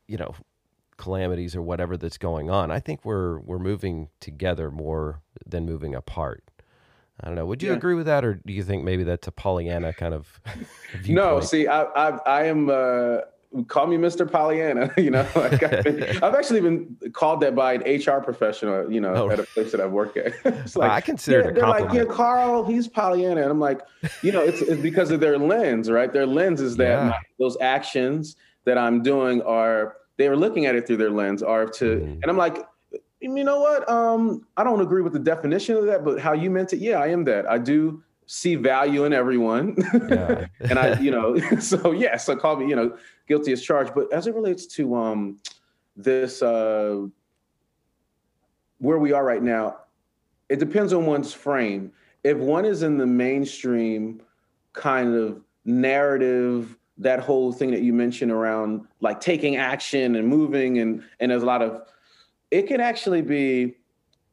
[0.07, 0.35] you know
[0.97, 5.95] calamities or whatever that's going on, I think we're we're moving together more than moving
[5.95, 6.43] apart.
[7.21, 7.45] I don't know.
[7.45, 7.75] Would you yeah.
[7.75, 10.39] agree with that, or do you think maybe that's a Pollyanna kind of?
[11.07, 12.69] no, see, I, I, I am.
[12.69, 13.19] Uh,
[13.67, 14.29] call me Mr.
[14.29, 14.91] Pollyanna.
[15.03, 18.91] You know, like I've, been, I've, actually been called that by an HR professional.
[18.91, 19.29] You know, oh.
[19.29, 20.33] at a place that I work at.
[20.45, 21.93] it's like I consider yeah, it a they're compliment.
[21.93, 23.81] like, yeah, Carl, he's Pollyanna, and I'm like,
[24.21, 26.13] you know, it's, it's because of their lens, right?
[26.13, 27.09] Their lens is that yeah.
[27.09, 31.43] my, those actions that I'm doing are they are looking at it through their lens
[31.43, 32.19] are to, mm.
[32.21, 32.65] and I'm like.
[33.19, 33.89] You know what?
[33.89, 36.99] Um, I don't agree with the definition of that, but how you meant it, yeah,
[36.99, 37.49] I am that.
[37.49, 39.77] I do see value in everyone.
[40.09, 40.47] Yeah.
[40.59, 43.93] and I, you know, so yeah, so call me, you know, guilty as charged.
[43.93, 45.39] But as it relates to um
[45.95, 47.05] this uh
[48.79, 49.77] where we are right now,
[50.49, 51.91] it depends on one's frame.
[52.23, 54.21] If one is in the mainstream
[54.73, 60.79] kind of narrative, that whole thing that you mentioned around like taking action and moving
[60.79, 61.88] and and there's a lot of
[62.51, 63.75] it can actually be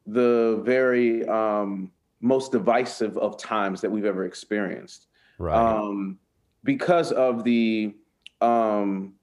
[0.05, 5.07] the very um most divisive of times that we've ever experienced.
[5.39, 5.55] Right.
[5.55, 6.19] Um,
[6.63, 7.95] because of the
[8.41, 9.13] um,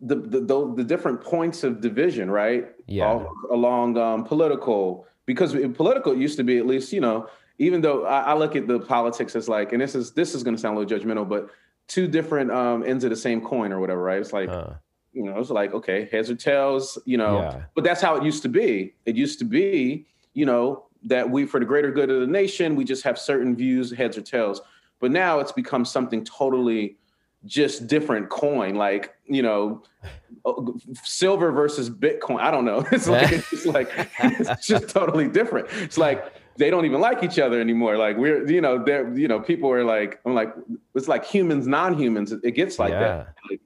[0.00, 2.68] the, the, the the different points of division, right?
[2.86, 3.06] Yeah.
[3.06, 7.28] All, along um, political, because political it used to be at least, you know,
[7.58, 10.42] even though I, I look at the politics as like, and this is this is
[10.42, 11.50] going to sound a little judgmental, but
[11.88, 14.20] two different um, ends of the same coin or whatever, right?
[14.20, 14.50] It's like,
[15.12, 17.40] you know, it's like okay, heads or tails, you know.
[17.40, 17.62] Yeah.
[17.74, 18.94] But that's how it used to be.
[19.06, 22.76] It used to be, you know, that we for the greater good of the nation,
[22.76, 24.60] we just have certain views, heads or tails.
[25.00, 26.96] But now it's become something totally
[27.48, 29.82] just different coin, like you know,
[30.44, 30.52] uh,
[31.02, 32.40] silver versus Bitcoin.
[32.40, 32.86] I don't know.
[32.92, 35.68] It's like it's like it's just totally different.
[35.72, 37.96] It's like they don't even like each other anymore.
[37.96, 40.54] Like we're you know they're you know people are like I'm like
[40.94, 42.32] it's like humans non-humans.
[42.32, 43.00] It gets like Yeah.
[43.00, 43.34] that.
[43.50, 43.60] Like,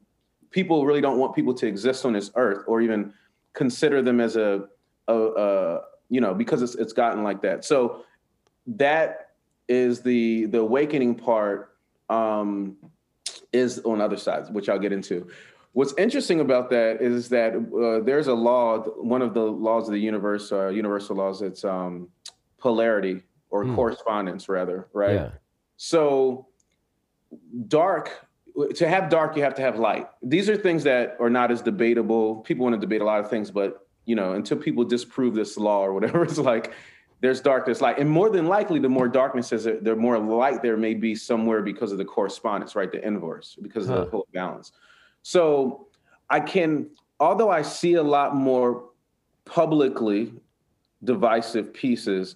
[0.51, 3.13] people really don't want people to exist on this earth or even
[3.55, 4.69] consider them as a
[5.09, 7.65] a, a you know because it's it's gotten like that.
[7.65, 8.05] So
[8.67, 9.31] that
[9.69, 11.71] is the the awakening part
[12.11, 12.77] um
[13.53, 15.27] is on other sides which i'll get into
[15.73, 18.79] what's interesting about that is that uh, there's a law
[19.15, 22.09] one of the laws of the universe uh, universal laws it's um
[22.59, 23.75] polarity or Hmm.
[23.75, 25.31] correspondence rather right Yeah.
[25.77, 26.47] so
[27.69, 28.27] dark
[28.75, 31.63] to have dark you have to have light these are things that are not as
[31.63, 35.35] debatable people want to debate a lot of things but you know until people disprove
[35.35, 36.73] this law or whatever it's like
[37.23, 37.81] there's darkness.
[37.81, 41.15] Light and more than likely the more darkness is the more light there may be
[41.15, 42.91] somewhere because of the correspondence right?
[42.91, 44.73] The inverse because of the whole balance.
[45.23, 45.87] So
[46.31, 46.89] i can
[47.21, 48.91] although i see a lot more
[49.45, 50.33] publicly
[51.05, 52.35] divisive pieces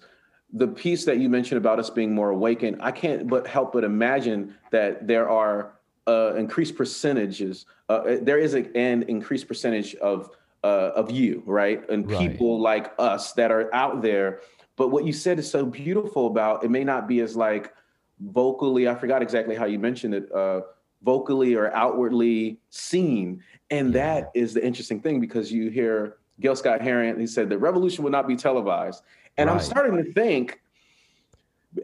[0.53, 3.83] the piece that you mentioned about us being more awakened i can't but help but
[3.83, 5.73] imagine that there are
[6.07, 10.29] uh, increased percentages uh, there is a, an increased percentage of
[10.63, 11.87] uh, of you right?
[11.89, 12.29] And Right.
[12.29, 14.41] people like us that are out there
[14.77, 17.73] but what you said is so beautiful about it may not be as like
[18.21, 20.61] vocally i forgot exactly how you mentioned it uh,
[21.03, 26.81] vocally or outwardly seen and that is the interesting thing because you hear Gil Scott
[26.81, 29.03] Heron, he said the revolution would not be televised.
[29.37, 30.61] And I'm starting to think,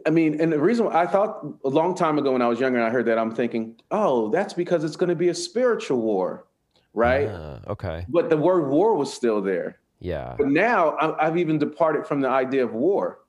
[0.06, 2.78] I mean, and the reason I thought a long time ago when I was younger
[2.78, 6.00] and I heard that, I'm thinking, oh, that's because it's going to be a spiritual
[6.00, 6.46] war,
[6.94, 7.28] right?
[7.30, 8.06] Ah, okay.
[8.08, 9.78] But the word war was still there.
[10.04, 10.34] Yeah.
[10.36, 13.20] But now I- I've even departed from the idea of war,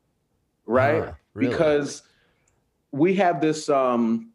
[0.65, 1.05] right?
[1.05, 1.49] Huh, really?
[1.51, 2.03] Because
[2.91, 4.31] we have this um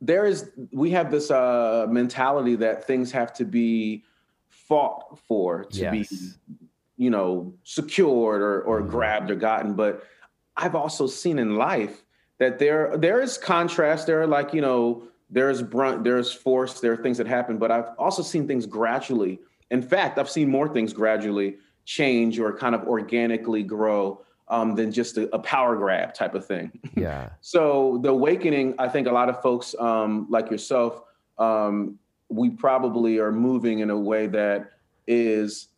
[0.00, 4.04] there is we have this uh mentality that things have to be
[4.48, 6.06] fought for to be
[6.96, 8.88] you know secured or or Mhm.
[8.90, 10.02] grabbed or gotten but
[10.56, 12.04] i've also seen in life
[12.38, 16.92] that there there is contrast there are like you know there's brunt there's force there
[16.92, 19.38] are things that happen but i've also seen things gradually
[19.70, 24.92] in fact i've seen more things gradually change or kind of organically grow um, than
[24.92, 27.30] just a, a power grab type of thing Yeah.
[27.40, 31.00] so the awakening, I think a lot of folks um, like yourself,
[31.38, 31.98] um,
[32.28, 34.72] we probably are moving in a way that
[35.06, 35.68] is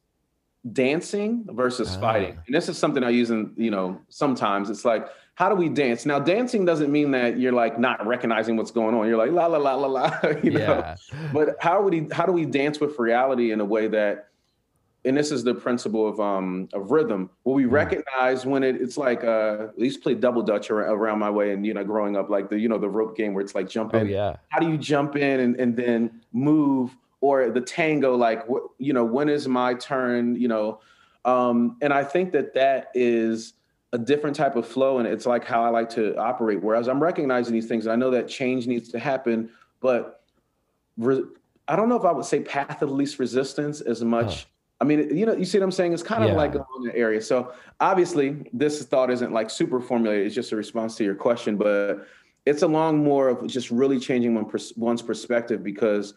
[0.72, 2.00] dancing versus Ah.
[2.00, 2.38] fighting.
[2.46, 5.68] And this is something I use in, you know, sometimes it's like, how do we
[5.68, 6.04] dance?
[6.06, 9.06] Now, dancing doesn't mean that you're like not recognizing what's going on.
[9.06, 10.60] You're like la la la la la, you know.
[10.60, 10.96] Yeah.
[11.32, 14.28] But how would he, how do we dance with reality in a way that
[15.04, 17.70] and this is the principle of um of rhythm What we Mm.
[17.70, 21.64] recognize when it, it's like uh used to play double dutch around my way and
[21.64, 24.00] you know growing up like the you know the rope game where it's like jumping.
[24.00, 24.36] Oh yeah.
[24.48, 28.92] how do you jump in and, and then move or the tango like what you
[28.92, 30.80] know when is my turn you know
[31.24, 33.52] um and i think that that is
[33.96, 36.62] a different type of flow and it's like how i like to operate.
[36.62, 39.48] Whereas i'm recognizing these things and i know that change needs to happen
[39.80, 40.22] but
[40.98, 41.24] re-
[41.66, 44.46] i don't know if i would say path of least resistance as much.
[44.82, 45.94] I mean you know you see what i'm saying?
[45.94, 46.36] It's kind of Yeah.
[46.36, 47.22] like along the area.
[47.22, 51.56] So obviously this thought isn't like super formulated it's just a response to your question
[51.56, 52.06] but
[52.44, 56.12] it's along more of just really changing one pers- one's perspective because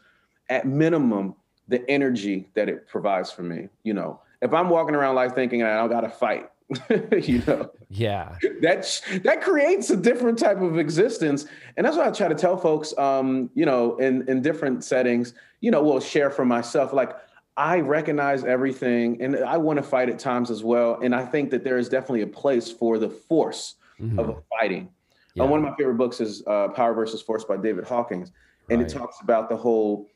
[0.49, 1.33] at minimum
[1.69, 4.19] the energy that it provides for me you know.
[4.41, 6.49] If i'm walking around life thinking i don't gotta fight
[7.21, 7.69] you know?
[7.89, 8.35] Yeah.
[8.61, 11.45] that that creates a different type of existence.
[11.77, 15.33] And that's what i try to tell folks um you know in in different settings
[15.61, 16.93] you know will share for myself.
[16.93, 17.15] Like
[17.57, 20.99] i recognize everything and i want to fight at times as well.
[21.01, 24.17] And i think that there is definitely a place for the force Mhm.
[24.19, 24.87] of fighting.
[25.35, 25.43] Yeah.
[25.43, 28.31] uh, one of my favorite books is uh, Power versus Force by David Hawkins,
[28.69, 30.07] and it talks about the whole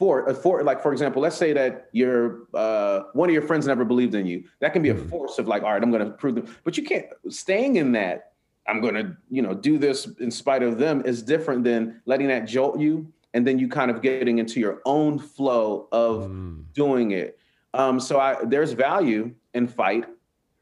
[0.00, 3.66] for a for like for example, let's say that your uh, one of your friends
[3.66, 4.44] never believed in you.
[4.60, 5.10] That can be a Mhm.
[5.10, 7.92] force of like, all right, I'm going to prove them, but you can't staying in
[7.92, 8.32] that.
[8.66, 12.28] I'm going to you know do this in spite of them is different than letting
[12.28, 16.64] that jolt you, and then you kind of getting into your own flow of Mm,
[16.72, 17.38] doing it.
[17.74, 20.06] Um, so I there's value in fight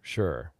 [0.03, 0.51] sure.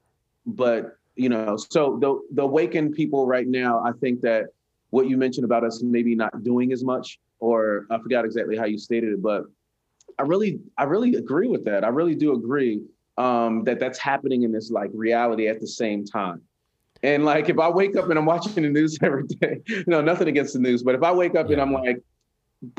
[0.47, 4.51] but you know, so the the awakened people right now, I think that
[4.91, 8.65] what you mentioned about us maybe not doing as much, or I forgot exactly how
[8.65, 9.45] you stated it, but
[10.19, 11.85] I really, I really agree with that.
[11.85, 12.83] I really do agree
[13.17, 16.43] um, that that's happening in this like reality at the same time.
[17.03, 20.01] And like, if I wake up and I'm watching the news every day, you know,
[20.01, 21.55] nothing against the news, but if I wake up yeah.
[21.55, 22.03] and I'm like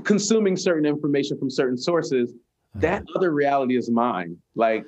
[0.03, 2.79] consuming certain information from certain sources, uh-huh.
[2.81, 4.37] that other reality is mine.
[4.55, 4.85] Like,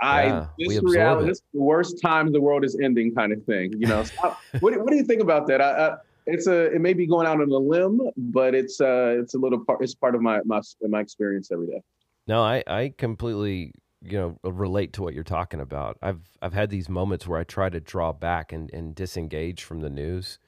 [0.00, 1.28] I yeah, this reality, it.
[1.30, 3.72] this the worst time the world is ending kind of thing.
[3.76, 5.60] You know, so what, what do you think about that?
[5.60, 5.96] I, I,
[6.28, 9.38] it's a it may be going out on a limb, but it's uh it's a
[9.38, 11.82] little part it's part of my my my experience every day.
[12.26, 15.98] No, I I completely you know relate to what you're talking about.
[16.02, 19.80] I've I've had these moments where I try to draw back and and disengage from
[19.80, 20.38] the news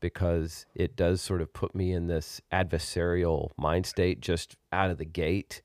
[0.00, 4.98] because it does sort of put me in this adversarial mind state just out of
[4.98, 5.62] the gate.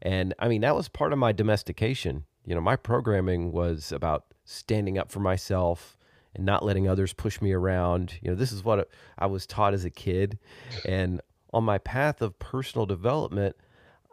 [0.00, 2.24] And I mean, that was part of my domestication.
[2.46, 5.96] You know, my programming was about standing up for myself,
[6.34, 8.14] and not letting others push me around.
[8.22, 10.38] You know, this is what I was taught as a kid.
[10.84, 11.20] And
[11.52, 13.56] on my path of personal development,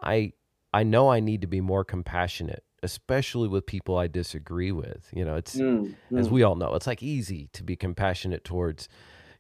[0.02, 0.34] I
[0.74, 5.08] I know I need to be more compassionate, especially with people I disagree with.
[5.14, 6.20] You know, it's mm, mm.
[6.20, 8.88] as we all know, it's like easy to be compassionate towards,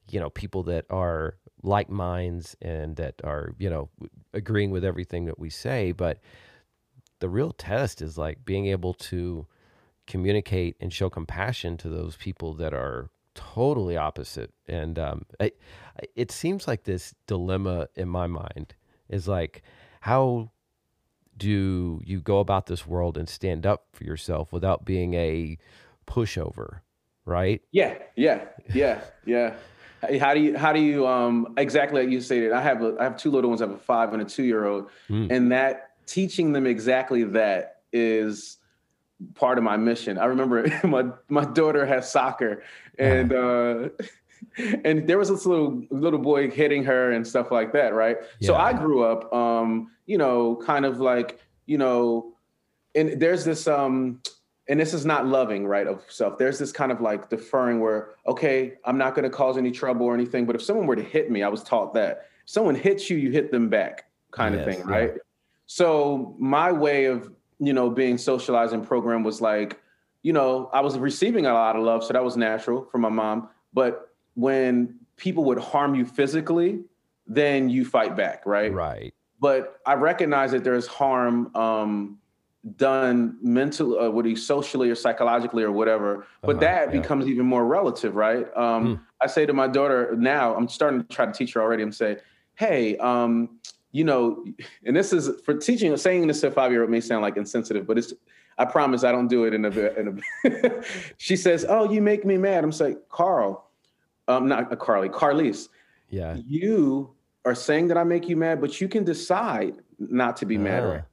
[0.09, 3.89] you know, people that are like minds and that are, you know,
[4.33, 6.19] agreeing with everything that we say, but
[7.19, 9.45] the real test is like being able to
[10.09, 14.51] communicate and show compassion to those people that are totally opposite.
[14.67, 15.51] And um, I,
[16.15, 18.75] it seems like this dilemma in my mind
[19.07, 19.61] is like,
[20.01, 20.51] how
[21.37, 25.57] do you go about this world and stand up for yourself without being a
[26.05, 26.81] pushover,
[27.25, 27.61] right?
[27.71, 29.53] Yeah, yeah, yeah, yeah.
[30.19, 32.53] How do you how do you um exactly like you stated?
[32.53, 33.61] I have a I have two little ones.
[33.61, 35.29] I have a five and a two year old, mm.
[35.29, 38.58] and that teaching them exactly that is
[39.35, 40.17] part of my mission.
[40.17, 42.63] I remember my my daughter has soccer,
[42.97, 43.89] and uh,
[44.83, 48.17] and there was this little little boy hitting her and stuff like that, right?
[48.39, 48.47] Yeah.
[48.47, 52.33] So I grew up, um, you know, kind of like you know,
[52.95, 54.21] and there's this um.
[54.67, 56.37] And this is not loving, right, of self.
[56.37, 60.05] There's this kind of like deferring where, okay, I'm not going to cause any trouble
[60.05, 60.45] or anything.
[60.45, 63.17] But if someone were to hit me, I was taught that if someone hits you,
[63.17, 65.13] you hit them back, kind yes, of thing, right?
[65.15, 65.21] Yeah.
[65.65, 69.79] So my way of you know, being socialized and programmed was like,
[70.23, 73.09] you know, I was receiving a lot of love, so that was natural from my
[73.09, 73.49] mom.
[73.73, 76.81] But when people would harm you physically,
[77.27, 78.73] then you fight back, right?
[78.73, 79.13] Right.
[79.39, 82.17] But I recognize that there's harm um,
[82.75, 86.25] done mentally, uh, what you socially or psychologically or whatever.
[86.41, 86.99] But uh-huh, that yeah.
[86.99, 88.45] becomes even more relative, right?
[88.57, 89.01] Um, mm.
[89.21, 91.83] I say to my daughter now, I'm starting to try to teach her already.
[91.83, 92.17] I'm saying,
[92.55, 93.59] hey, um,
[93.91, 94.45] you know,
[94.85, 97.37] and this is for teaching, saying this to a five year old may sound like
[97.37, 98.13] insensitive, but it's,
[98.57, 100.83] I promise I don't do it in a, in a
[101.17, 102.63] she says, Oh, you make me mad.
[102.63, 103.69] I'm saying, Carl,
[104.27, 105.69] um, not uh, Carly, Carlise.
[106.09, 106.37] Yeah.
[106.45, 107.11] You
[107.45, 110.61] are saying that I make you mad, but you can decide not to be uh,
[110.61, 110.83] mad.
[110.83, 111.03] Right?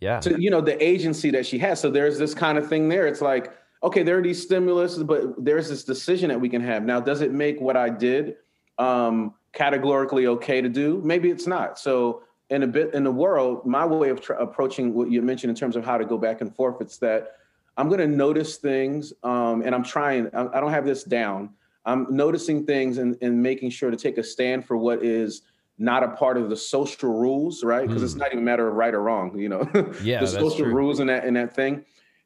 [0.00, 0.20] Yeah.
[0.20, 1.80] So, you know, the agency that she has.
[1.80, 3.06] So there's this kind of thing there.
[3.06, 6.84] It's like, okay, there are these stimulus, but there's this decision that we can have.
[6.84, 8.36] Now, does it make what I did,
[8.78, 11.00] um, categorically okay to do.
[11.04, 11.78] Maybe it's not.
[11.78, 15.50] So in a bit in the world, my way of tr- approaching what you mentioned
[15.50, 17.36] in terms of how to go back and forth, it's that
[17.76, 20.28] I'm going to notice things, um, and I'm trying.
[20.34, 21.50] I, I, don't have this down.
[21.86, 25.42] I'm noticing things and, and making sure to take a stand for what is
[25.78, 27.86] not a part of the social rules, right?
[27.88, 28.04] Because mm.
[28.04, 29.68] it's not even a matter of right or wrong, you know.
[30.02, 30.74] Yeah, the social true.
[30.74, 31.84] rules in that in that thing,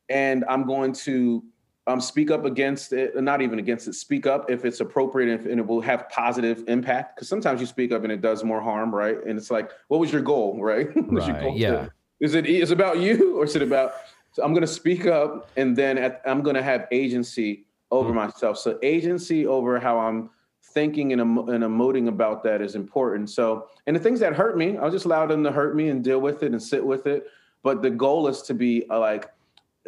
[0.08, 1.44] and I'm going to
[1.86, 3.94] um, speak up against it, not even against it.
[3.94, 7.16] Speak up if it's appropriate and, if, and it will have positive impact.
[7.16, 9.22] Because sometimes you speak up and it does more harm, right?
[9.24, 10.88] And it's like, what was your goal, right?
[10.96, 11.26] right.
[11.28, 11.88] Your goal yeah.
[12.18, 13.92] Is it is about you or is it about?
[14.32, 18.08] So I'm going to speak up and then at, I'm going to have agency over
[18.08, 18.16] mm-hmm.
[18.16, 18.58] myself.
[18.58, 20.30] So agency over how I'm
[20.62, 23.30] thinking and, and emoting about that is important.
[23.30, 26.02] So and the things that hurt me, I'll just allow them to hurt me and
[26.02, 27.28] deal with it and sit with it.
[27.62, 29.30] But the goal is to be uh, like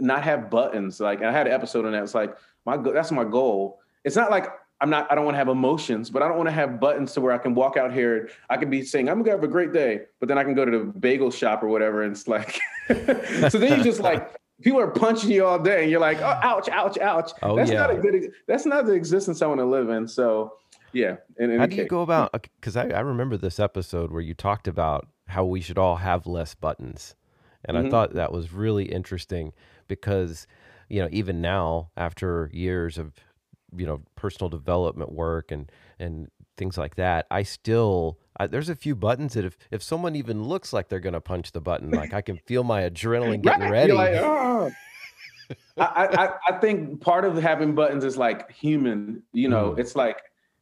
[0.01, 1.01] not have buttons.
[1.01, 2.03] Like I had an episode on that.
[2.03, 2.37] It's like
[2.67, 3.81] my that's my goal.
[4.05, 4.49] It's not like
[4.81, 5.11] I'm not.
[5.11, 7.33] I don't want to have emotions, but I don't want to have buttons to where
[7.33, 8.31] I can walk out here.
[8.49, 10.65] I can be saying I'm gonna have a great day, but then I can go
[10.65, 12.61] to the bagel shop or whatever, and it's like.
[12.89, 16.39] so then you just like people are punching you all day, and you're like, oh,
[16.43, 17.33] ouch, ouch, ouch.
[17.43, 17.79] Oh, that's yeah.
[17.79, 18.33] not a good.
[18.47, 20.07] That's not the existence I want to live in.
[20.07, 20.55] So
[20.93, 21.17] yeah.
[21.39, 22.33] In, in how do you go about?
[22.33, 26.27] Because I, I remember this episode where you talked about how we should all have
[26.27, 27.15] less buttons,
[27.65, 27.87] and mm-hmm.
[27.87, 29.53] I thought that was really interesting
[29.89, 30.47] because
[30.89, 33.15] you know even now after years of
[33.77, 38.77] you know personal development work and and things like that i still I, there's a
[38.77, 41.91] few buttons that if if someone even looks like they're going to punch the button
[41.91, 44.71] like i can feel my adrenaline getting ready like, oh.
[45.79, 49.23] I, I, I think part of having buttons is like human.
[49.33, 49.79] You know, mm.
[49.79, 50.21] it's like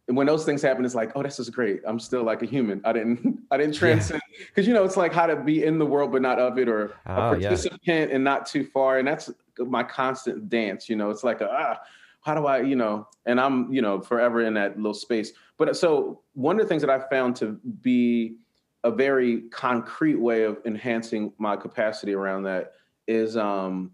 [0.08, 1.80] when those things happen, it's like, oh, this is great.
[1.84, 2.80] I'm still like a human.
[2.84, 4.72] I didn't I didn't transcend because yeah.
[4.72, 6.94] you know it's like how to be in the world but not of it, or
[7.06, 8.06] oh, a participant yeah.
[8.10, 8.98] and not too far.
[8.98, 10.88] And that's my constant dance.
[10.88, 11.78] You know, it's like a, ah,
[12.20, 15.32] how do I, you know, and I'm you know forever in that little space.
[15.58, 18.36] But so one of the things that I found to be
[18.84, 22.74] a very concrete way of enhancing my capacity around that
[23.08, 23.90] is um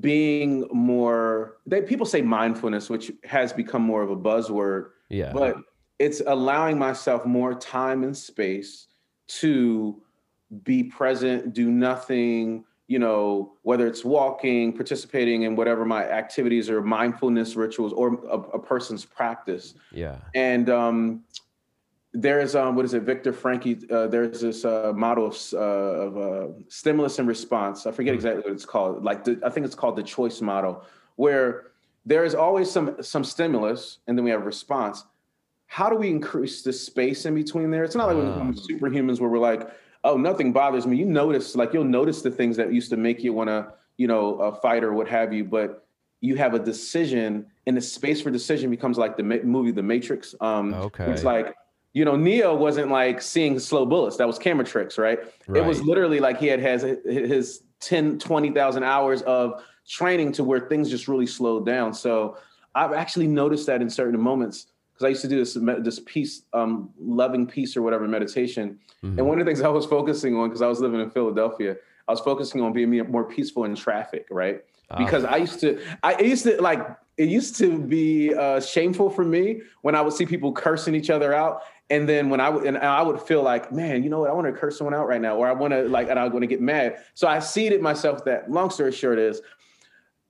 [0.00, 5.32] being more they people say mindfulness which has become more of a buzzword yeah.
[5.32, 5.56] But
[5.98, 8.86] it's allowing myself more time and space
[9.26, 10.00] to
[10.64, 16.82] be present do nothing you know whether it's walking participating in whatever my activities or
[16.82, 19.74] mindfulness rituals or a, a person's practice.
[19.92, 20.16] Yeah.
[20.34, 21.24] And um
[22.12, 26.18] there's um what is it Viktor Frankl uh, there's this uh, model of, uh, of
[26.18, 27.86] uh, stimulus and response.
[27.86, 28.16] I forget hmm.
[28.16, 29.04] exactly what it's called.
[29.04, 30.84] Like the, i think it's called the choice model
[31.14, 31.69] where
[32.06, 35.04] there is always some some stimulus and then we have response
[35.66, 38.52] how do we increase the space in between there it's not like when ah.
[38.52, 39.70] superhumans where we're like
[40.04, 43.22] oh nothing bothers me you notice like you'll notice the things that used to make
[43.22, 45.86] you want to you know uh, fight or what have you but
[46.22, 49.82] you have a decision and the space for decision becomes like the ma- movie the
[49.82, 51.54] matrix um okay it's like
[51.92, 54.16] you know, Neo wasn't like seeing slow bullets.
[54.16, 55.18] That was camera tricks, right?
[55.48, 55.62] right.
[55.62, 60.60] It was literally like he had has his 10, 20,000 hours of training to where
[60.60, 61.92] things just really slowed down.
[61.92, 62.36] So
[62.74, 66.42] I've actually noticed that in certain moments because I used to do this this peace,
[66.52, 68.78] um, loving peace or whatever meditation.
[69.02, 69.18] Mm-hmm.
[69.18, 71.76] And one of the things I was focusing on because I was living in Philadelphia,
[72.06, 74.62] I was focusing on being more peaceful in traffic, right?
[74.90, 74.98] Ah.
[74.98, 76.86] Because I used to, I used to like
[77.16, 81.10] it used to be uh, shameful for me when I would see people cursing each
[81.10, 84.20] other out, and then when I would, and I would feel like, man, you know
[84.20, 84.30] what?
[84.30, 86.28] I want to curse someone out right now, or I want to like, and I
[86.28, 86.98] want to get mad.
[87.14, 88.50] So I seeded myself that.
[88.50, 89.42] Long story short is,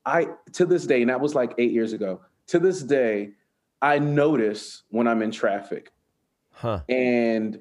[0.05, 2.21] I to this day, and that was like eight years ago.
[2.49, 3.31] To this day,
[3.83, 5.93] I notice when I'm in traffic,
[6.53, 6.81] huh.
[6.89, 7.61] and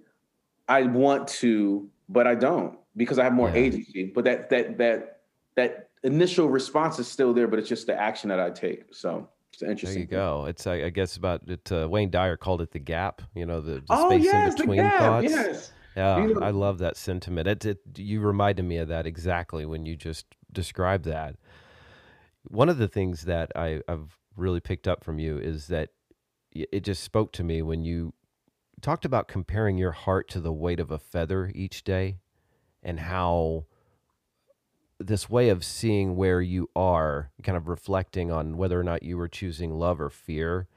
[0.68, 3.56] I want to, but I don't because I have more yeah.
[3.56, 4.06] agency.
[4.06, 5.22] But that that that
[5.56, 8.94] that initial response is still there, but it's just the action that I take.
[8.94, 10.08] So it's interesting.
[10.08, 10.46] There you go.
[10.46, 11.72] It's I, I guess about it.
[11.72, 13.22] Uh, Wayne Dyer called it the gap.
[13.36, 15.30] You know, the, the oh, space yes, in between thoughts.
[15.30, 15.72] Yes.
[15.96, 17.48] Yeah, I love that sentiment.
[17.48, 21.36] It, it, you reminded me of that exactly when you just described that.
[22.44, 25.90] One of the things that I, I've really picked up from you is that
[26.52, 28.14] it just spoke to me when you
[28.82, 32.20] talked about comparing your heart to the weight of a feather each day
[32.82, 33.66] and how
[35.00, 39.18] this way of seeing where you are, kind of reflecting on whether or not you
[39.18, 40.68] were choosing love or fear,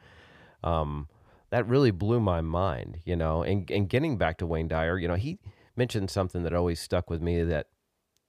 [0.63, 1.09] um,
[1.51, 3.43] that really blew my mind, you know.
[3.43, 5.39] And, and getting back to Wayne Dyer, you know, he
[5.77, 7.67] mentioned something that always stuck with me that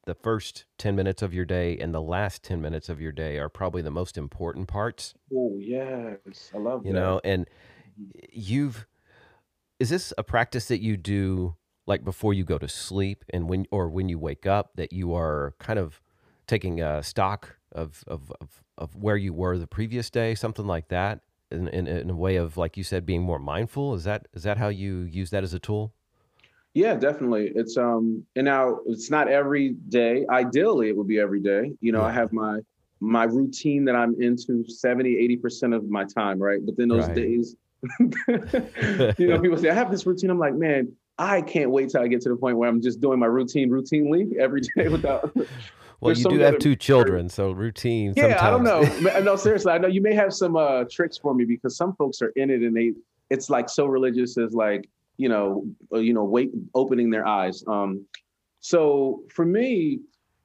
[0.06, 3.38] the first 10 minutes of your day and the last 10 minutes of your day
[3.38, 5.14] are probably the most important parts.
[5.34, 6.52] Oh, yes.
[6.54, 7.00] I love you that.
[7.00, 7.46] You know, and
[8.00, 8.28] mm-hmm.
[8.32, 8.86] you've,
[9.80, 13.66] is this a practice that you do like before you go to sleep and when
[13.72, 16.02] or when you wake up that you are kind of
[16.48, 20.88] taking a stock of of of, of where you were the previous day something like
[20.88, 24.28] that in, in, in a way of like you said being more mindful is that
[24.34, 25.94] is that how you use that as a tool
[26.74, 31.40] yeah definitely it's um and now it's not every day ideally it would be every
[31.40, 32.08] day you know yeah.
[32.08, 32.60] i have my
[33.00, 37.16] my routine that i'm into 70 80% of my time right but then those right.
[37.16, 37.56] days
[38.00, 42.02] you know people say i have this routine i'm like man I can't wait till
[42.02, 45.36] I get to the point where I'm just doing my routine routinely every day without.
[46.00, 48.14] well, you do have two children, so routine.
[48.16, 48.42] Yeah, sometimes.
[48.42, 49.20] I don't know.
[49.20, 52.22] no, seriously, I know you may have some uh, tricks for me because some folks
[52.22, 52.94] are in it and they
[53.30, 57.64] it's like so religious as like you know uh, you know wait opening their eyes.
[57.68, 58.06] Um,
[58.60, 60.00] so for me,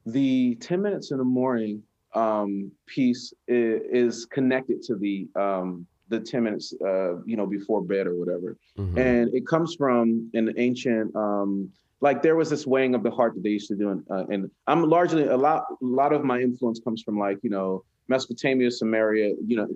[0.06, 1.82] the ten minutes in the morning
[2.14, 7.82] um, piece is, is connected to the um, the 10 minutes uh, you know before
[7.82, 8.98] bed or whatever mm-hmm.
[8.98, 13.34] and it comes from an ancient um, like there was this weighing of the heart
[13.34, 16.24] that they used to do and, uh, and i'm largely a lot a lot of
[16.24, 19.68] my influence comes from like you know mesopotamia sumeria you know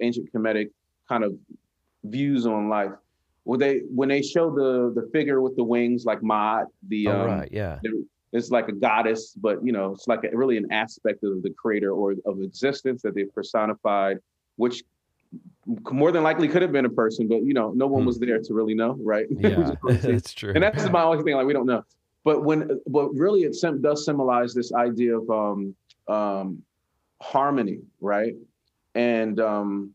[0.00, 0.68] ancient kemetic
[1.08, 1.32] kind of
[2.04, 2.92] views on life
[3.50, 7.20] well they when they show the the figure with the wings like Maat, the oh,
[7.20, 7.80] um, right, yeah
[8.32, 11.50] it's like a goddess but you know it's like a, really an aspect of the
[11.50, 14.18] creator or of existence that they've personified
[14.54, 14.84] which
[15.90, 18.06] more than likely could have been a person, but you know, no one hmm.
[18.06, 19.26] was there to really know, right?
[19.38, 20.52] Yeah, that's true.
[20.54, 21.34] And that's my only thing.
[21.34, 21.84] Like we don't know.
[22.24, 25.74] But when, but really, it sim- does symbolize this idea of um,
[26.08, 26.62] um,
[27.22, 28.34] harmony, right?
[28.94, 29.94] And um,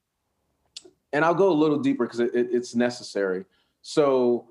[1.15, 3.45] and I'll go a little deeper because it, it, it's necessary.
[3.81, 4.47] So,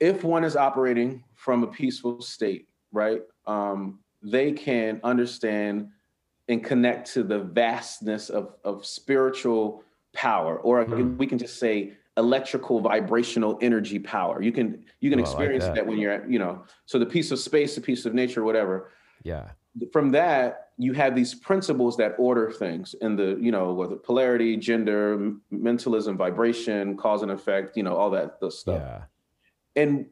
[0.00, 5.88] if one is operating from a peaceful state, right, um, they can understand
[6.48, 11.16] and connect to the vastness of, of spiritual power, or mm.
[11.16, 14.42] we can just say electrical vibrational energy power.
[14.42, 15.84] You can you can oh, experience like that.
[15.84, 18.42] that when you're at, you know, so the peace of space, the peace of nature,
[18.42, 18.90] whatever.
[19.22, 19.50] Yeah.
[19.92, 24.56] From that, you have these principles that order things in the, you know, whether polarity,
[24.56, 28.82] gender, mentalism, vibration, cause and effect, you know, all that stuff.
[28.82, 29.02] Yeah.
[29.82, 30.06] And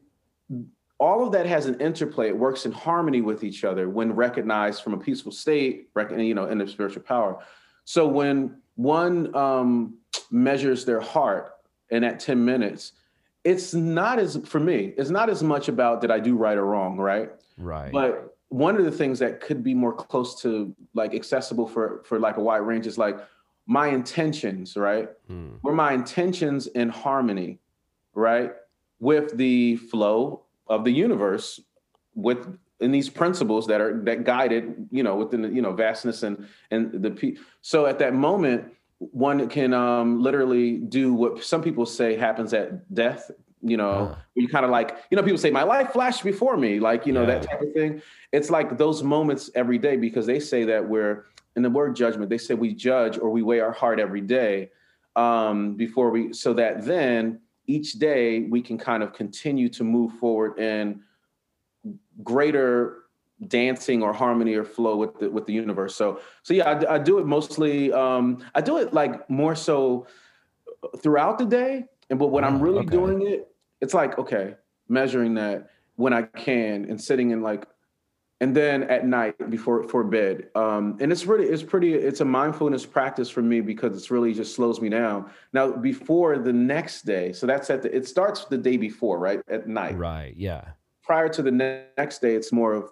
[0.97, 2.29] all of that has an interplay.
[2.29, 6.45] It works in harmony with each other when recognized from a peaceful state, you know,
[6.45, 7.43] in the spiritual power.
[7.83, 9.97] So when one um,
[10.31, 11.55] measures their heart,
[11.91, 12.93] and at 10 minutes,
[13.43, 14.93] it's not as for me.
[14.97, 17.31] It's not as much about did I do right or wrong, right?
[17.57, 17.91] Right.
[17.91, 22.19] But one of the things that could be more close to like accessible for for
[22.19, 23.17] like a wide range is like
[23.67, 25.09] my intentions, right?
[25.27, 25.55] Hmm.
[25.63, 27.59] Were my intentions in harmony,
[28.13, 28.53] right,
[28.99, 31.59] with the flow of the universe
[32.13, 36.23] with in these principles that are that guided you know within the you know vastness
[36.23, 41.85] and and the so at that moment one can um literally do what some people
[41.85, 43.31] say happens at death
[43.67, 44.15] you know uh.
[44.35, 47.13] you kind of like you know people say my life flashed before me like you
[47.13, 47.39] know yeah.
[47.39, 48.01] that type of thing
[48.31, 52.29] it's like those moments every day because they say that we're in the word judgment
[52.29, 54.69] they say we judge or we weigh our heart every day
[55.15, 60.13] um before we so that then each day we can kind of continue to move
[60.13, 61.01] forward in
[62.23, 63.05] greater
[63.47, 65.95] dancing or harmony or flow with the with the universe.
[65.95, 67.91] So so yeah, I, I do it mostly.
[67.91, 70.07] Um, I do it like more so
[70.99, 72.89] throughout the day, and but when I'm really okay.
[72.89, 73.47] doing it,
[73.81, 74.55] it's like okay,
[74.87, 77.67] measuring that when I can and sitting in like
[78.41, 80.49] and then at night before for bed.
[80.55, 84.33] Um, and it's really it's pretty it's a mindfulness practice for me because it's really
[84.33, 85.31] just slows me down.
[85.53, 89.41] Now before the next day so that's at the it starts the day before right
[89.47, 89.97] at night.
[89.97, 90.65] Right yeah.
[91.03, 92.91] Prior to the next day it's more of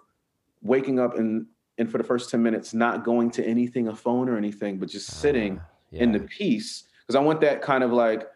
[0.62, 4.28] waking up and and for the first 10 minutes not going to anything a phone
[4.28, 6.02] or anything but just sitting uh, yeah.
[6.04, 6.84] in the peace.
[7.00, 8.28] Because i want that kind of like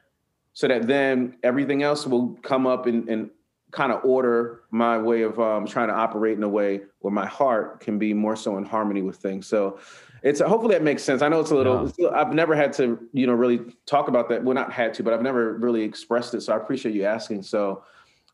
[0.58, 3.30] so that then everything else will come up and, and
[3.70, 7.26] kind of order my way of um, trying to operate in a way where my
[7.26, 9.46] heart can be more so in harmony with things.
[9.46, 9.78] So
[10.24, 11.22] it's hopefully that makes sense.
[11.22, 11.86] I know it's a little.
[11.86, 14.42] It's, I've never had to, you know, really talk about that.
[14.42, 16.40] Well, not had to, but I've never really expressed it.
[16.40, 17.44] So I appreciate you asking.
[17.44, 17.84] So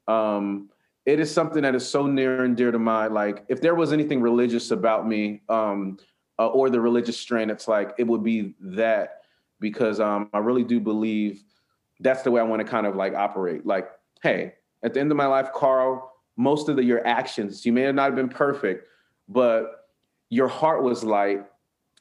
[0.08, 0.70] um,
[1.04, 3.44] it is something that is so near and dear to my like.
[3.48, 5.98] If there was anything religious about me um,
[6.38, 9.24] uh, or the religious strain, it's like it would be that
[9.60, 11.44] because um, I really do believe
[12.00, 13.64] that's the way I want to kind of like operate.
[13.66, 13.88] Like,
[14.22, 17.82] hey, at the end of my life, Carl, most of the, your actions, you may
[17.82, 18.88] have not been perfect,
[19.28, 19.88] but
[20.30, 21.44] your heart was light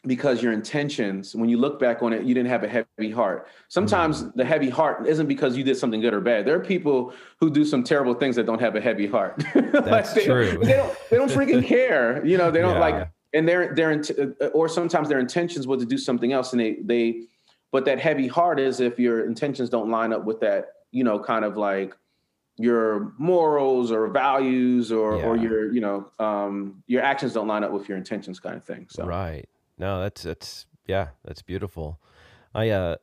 [0.06, 3.48] because your intentions, when you look back on it, you didn't have a heavy heart.
[3.70, 4.38] Sometimes mm-hmm.
[4.38, 6.46] the heavy heart isn't because you did something good or bad.
[6.46, 9.42] There are people who do some terrible things that don't have a heavy heart.
[9.54, 10.58] That's they, true.
[10.62, 12.26] They don't, they don't freaking care.
[12.26, 12.80] You know, they don't yeah.
[12.82, 13.92] like, and their, their,
[14.42, 17.22] uh, or sometimes their intentions were to do something else and they, they,
[17.74, 21.20] but that heavy heart is if your intentions don't line up with that, you know,
[21.20, 21.98] kind of like
[22.56, 25.26] your morals or values or yeah.
[25.26, 28.64] or your you know um your actions don't line up with your intentions kind of
[28.64, 29.04] thing so.
[29.04, 29.50] Right.
[29.80, 32.00] No that's that's yeah that's beautiful.
[32.54, 32.98] I uh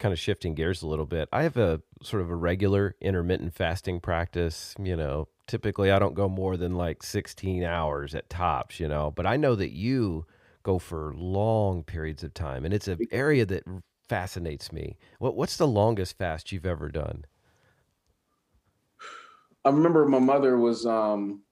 [0.00, 3.54] kind of shifting gears a little bit i have a sort of a regular intermittent
[3.54, 5.28] fasting practice you know.
[5.46, 9.12] Typically i don't go more than like 16 hours at tops you know.
[9.12, 10.26] But i know that you
[10.66, 13.62] go for long periods of time and it's an area that
[14.08, 17.24] fascinates me what what's the longest fast you've ever done
[19.64, 21.42] I remember my mother was um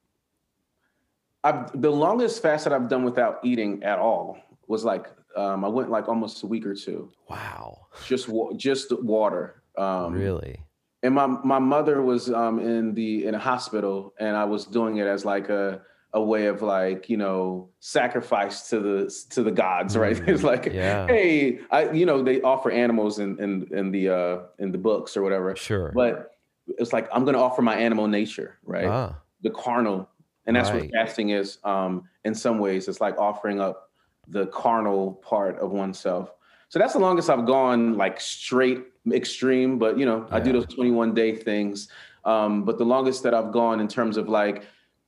[1.44, 5.06] I've the longest fast that I've done without eating at all was like
[5.36, 7.10] um I went like almost a week or two.
[7.28, 7.86] Wow.
[8.06, 9.62] Just just water.
[9.76, 10.60] Um Really?
[11.04, 14.96] And my my mother was um in the in a hospital and I was doing
[14.96, 15.82] it as like a
[16.14, 20.42] a way of like you know sacrifice to the to the gods right mm, it's
[20.42, 21.06] like yeah.
[21.06, 25.16] hey i you know they offer animals in in in the uh in the books
[25.16, 26.34] or whatever sure but
[26.66, 28.86] it's like I'm going to offer my animal nature, right?
[28.86, 29.16] Ah.
[29.42, 30.08] The carnal,
[30.46, 30.82] and that's right.
[30.82, 31.58] what fasting is.
[31.64, 33.90] Um, in some ways, it's like offering up
[34.28, 36.32] the carnal part of oneself.
[36.68, 39.78] So that's the longest I've gone, like straight extreme.
[39.78, 40.36] But you know, yeah.
[40.36, 41.88] I do those 21 day things.
[42.24, 44.64] Um, but the longest that I've gone in terms of like,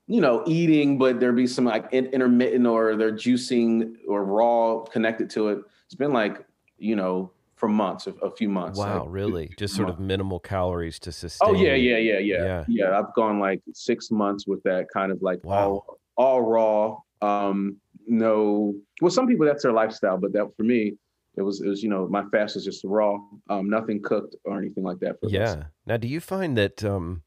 [0.06, 5.30] you know, eating, but there'd be some like intermittent or they're juicing or raw connected
[5.30, 5.58] to it.
[5.86, 6.44] It's been like,
[6.78, 8.78] you know, for months, a, few months.
[8.78, 9.50] Wow, like, really?
[9.56, 11.48] Just sort of minimal calories to sustain.
[11.48, 12.64] Oh yeah, yeah, yeah, yeah, yeah.
[12.68, 15.56] Yeah, I've gone like six months with that kind of like wow.
[15.56, 16.98] all all raw.
[17.22, 20.96] Um, no, well, some people that's their lifestyle, but that for me,
[21.36, 23.16] it was it was you know my fast was just raw,
[23.48, 25.16] um, nothing cooked or anything like that.
[25.22, 25.64] yeah.
[25.86, 27.22] Now, do you find that um,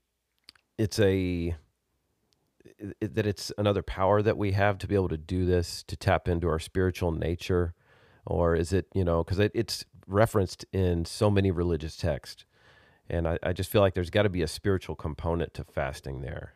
[0.77, 1.55] it's a
[3.01, 6.27] that it's another power that we have to be able to do this to tap
[6.27, 7.73] into our spiritual nature?
[8.25, 12.45] Or is it you know because it, it's referenced in so many religious texts.
[13.09, 16.21] And I, I just feel like there's got to be a spiritual component to fasting
[16.21, 16.53] there.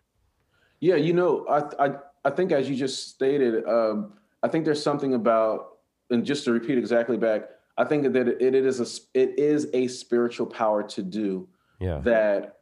[0.84, 1.92] Yeah you know i i,
[2.26, 5.78] I think as you just stated um, i think there's something about
[6.10, 7.44] and just to repeat exactly back
[7.78, 11.48] i think that it, it is a it is a spiritual power to do
[11.80, 12.00] yeah.
[12.00, 12.58] that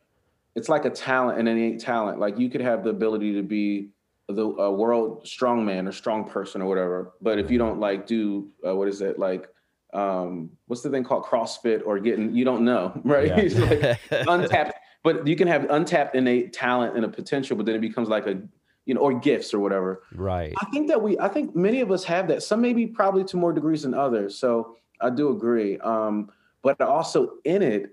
[0.55, 2.19] it's like a talent and innate talent.
[2.19, 3.89] Like you could have the ability to be
[4.27, 8.07] the a world strong man or strong person or whatever, but if you don't like
[8.07, 9.47] do uh, what is it like?
[9.93, 13.27] Um, what's the thing called CrossFit or getting you don't know, right?
[13.27, 13.95] Yeah.
[14.11, 14.73] like untapped,
[15.03, 18.27] but you can have untapped innate talent and a potential, but then it becomes like
[18.27, 18.41] a
[18.85, 20.03] you know, or gifts or whatever.
[20.13, 20.53] Right.
[20.59, 22.41] I think that we, I think many of us have that.
[22.43, 24.37] Some maybe probably to more degrees than others.
[24.37, 25.77] So I do agree.
[25.79, 26.31] Um,
[26.63, 27.91] but also in it,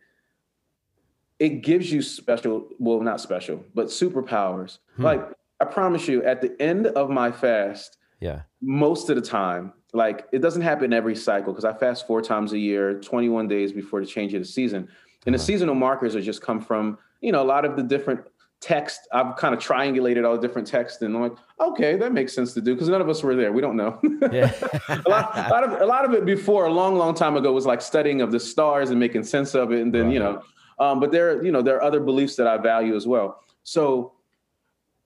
[1.38, 4.78] it gives you special, well, not special, but superpowers.
[4.96, 5.04] Hmm.
[5.04, 5.28] Like
[5.60, 10.26] I promise you, at the end of my fast, yeah, most of the time, like
[10.32, 14.00] it doesn't happen every cycle because I fast four times a year, 21 days before
[14.00, 14.88] the change of the season.
[15.26, 15.38] And uh-huh.
[15.38, 18.20] the seasonal markers are just come from, you know, a lot of the different
[18.60, 19.06] text.
[19.12, 22.54] I've kind of triangulated all the different texts, and I'm like, okay, that makes sense
[22.54, 23.52] to do because none of us were there.
[23.52, 24.00] We don't know.
[24.32, 24.52] Yeah.
[24.88, 27.52] a, lot, a, lot, of a lot of it before a long, long time ago
[27.52, 30.42] was like studying of the stars and making sense of it, and then you know
[30.78, 33.42] um, but there, you know, there are other beliefs that I value as well.
[33.62, 34.12] So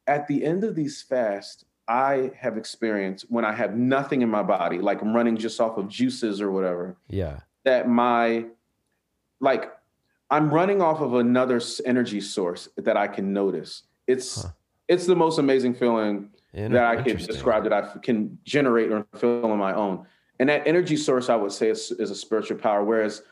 [0.06, 4.42] at the end of these fasts, I have experienced when I have nothing in my
[4.42, 6.96] body, like I'm running just off of juices or whatever.
[7.08, 7.40] Yeah.
[7.64, 8.46] That my,
[9.40, 9.72] like,
[10.30, 13.82] I'm running off of another energy source that I can notice.
[14.06, 14.48] It's, huh.
[14.88, 19.44] it's the most amazing feeling that I can describe that I can generate or feel
[19.44, 20.06] on my own.
[20.38, 22.84] And that energy source, I would say, is, is a spiritual power.
[22.84, 23.22] Whereas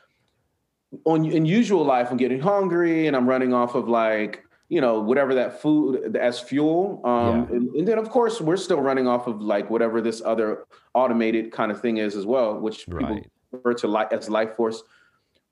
[1.05, 5.01] on in usual life, I'm getting hungry and I'm running off of like you know
[5.01, 7.57] whatever that food as fuel um, yeah.
[7.57, 10.65] and, and, then of course we're still running off of like whatever this other
[10.95, 13.17] automated kind of thing is as well which right.
[13.17, 14.83] people refer to life as life force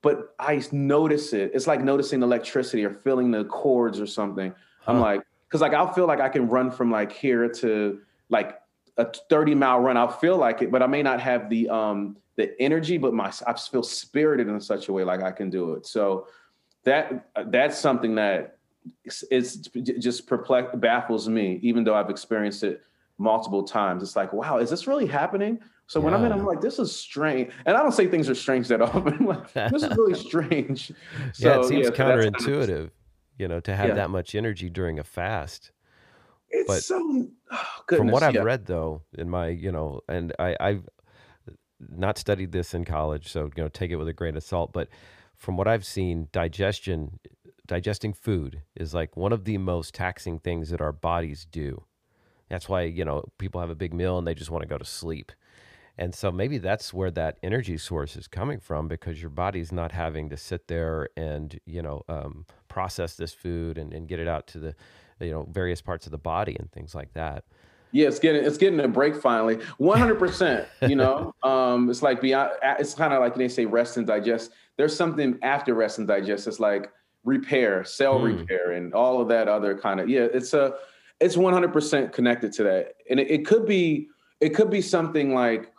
[0.01, 4.93] but i notice it it's like noticing electricity or feeling the cords or something huh.
[4.93, 8.57] i'm like because like i'll feel like i can run from like here to like
[8.99, 12.15] a 30 mile run i'll feel like it but i may not have the um
[12.39, 15.73] the energy, but my I feel spirited in such a way like I can do
[15.73, 15.85] it.
[15.85, 16.27] So
[16.85, 18.57] that that's something that
[19.03, 19.57] it's
[19.99, 22.81] just perplex baffles me, even though I've experienced it
[23.17, 24.01] multiple times.
[24.01, 25.59] It's like, wow, is this really happening?
[25.87, 26.05] So yeah.
[26.05, 27.51] when I'm in, I'm like, this is strange.
[27.65, 29.25] And I don't say things are strange that often.
[29.25, 30.93] like, this is really strange.
[31.33, 32.91] So, yeah, it seems yeah, counterintuitive,
[33.37, 33.95] you know, to have yeah.
[33.95, 35.71] that much energy during a fast.
[36.49, 40.33] It's but so oh, goodness, from what I've read though, in my, you know, and
[40.39, 40.89] I, I've
[41.79, 44.73] not studied this in college, so you know, take it with a grain of salt.
[44.73, 44.89] But
[45.35, 47.19] from what I've seen, digestion,
[47.65, 51.83] digesting food is like one of the most taxing things that our bodies do.
[52.49, 54.77] That's why you know people have a big meal and they just want to go
[54.77, 55.31] to sleep.
[55.97, 59.91] And so maybe that's where that energy source is coming from because your body's not
[59.91, 64.27] having to sit there and you know um, process this food and, and get it
[64.27, 64.75] out to the
[65.19, 67.43] you know various parts of the body and things like that.
[67.91, 69.59] Yeah, it's getting it's getting a break finally.
[69.77, 70.67] One hundred percent.
[70.81, 72.51] You know, um, it's like beyond.
[72.79, 74.51] It's kind of like they say rest and digest.
[74.77, 76.47] There's something after rest and digest.
[76.47, 76.91] It's like
[77.23, 78.39] repair, cell mm.
[78.39, 80.09] repair, and all of that other kind of.
[80.09, 80.75] Yeah, it's a.
[81.19, 84.09] It's one hundred percent connected to that, and it, it could be.
[84.39, 85.73] It could be something like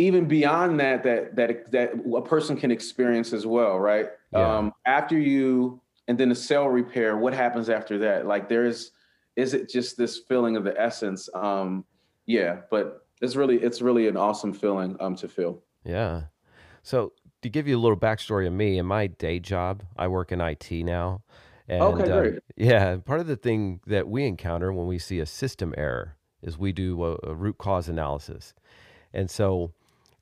[0.00, 4.56] even beyond that that that that a person can experience as well right yeah.
[4.56, 5.78] um after you
[6.10, 8.92] and then the cell repair what happens after that like there's
[9.36, 11.28] is it just this feeling of the essence?
[11.34, 11.84] Um,
[12.26, 15.62] yeah, but it's really it's really an awesome feeling um, to feel.
[15.84, 16.24] Yeah.
[16.82, 20.32] So to give you a little backstory of me and my day job, I work
[20.32, 21.22] in IT now.
[21.68, 22.36] And, okay, uh, great.
[22.36, 26.16] Uh, yeah, part of the thing that we encounter when we see a system error
[26.42, 28.54] is we do a, a root cause analysis,
[29.12, 29.72] and so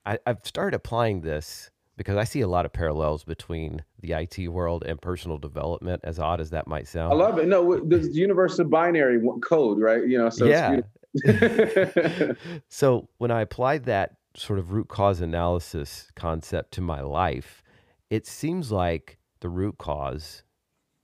[0.04, 4.48] I, I've started applying this because I see a lot of parallels between the IT
[4.48, 7.12] world and personal development, as odd as that might sound.
[7.12, 7.48] I love it.
[7.48, 10.06] No, the universe of binary code, right?
[10.06, 10.80] You know, so yeah.
[12.68, 17.64] so when I applied that sort of root cause analysis concept to my life,
[18.10, 20.44] it seems like the root cause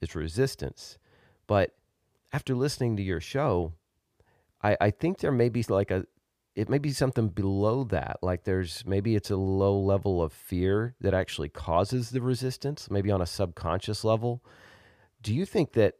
[0.00, 0.96] is resistance.
[1.48, 1.74] But
[2.32, 3.72] after listening to your show,
[4.62, 6.06] I, I think there may be like a
[6.54, 8.18] it may be something below that.
[8.22, 13.10] Like there's maybe it's a low level of fear that actually causes the resistance, maybe
[13.10, 14.42] on a subconscious level.
[15.20, 15.94] Do you think that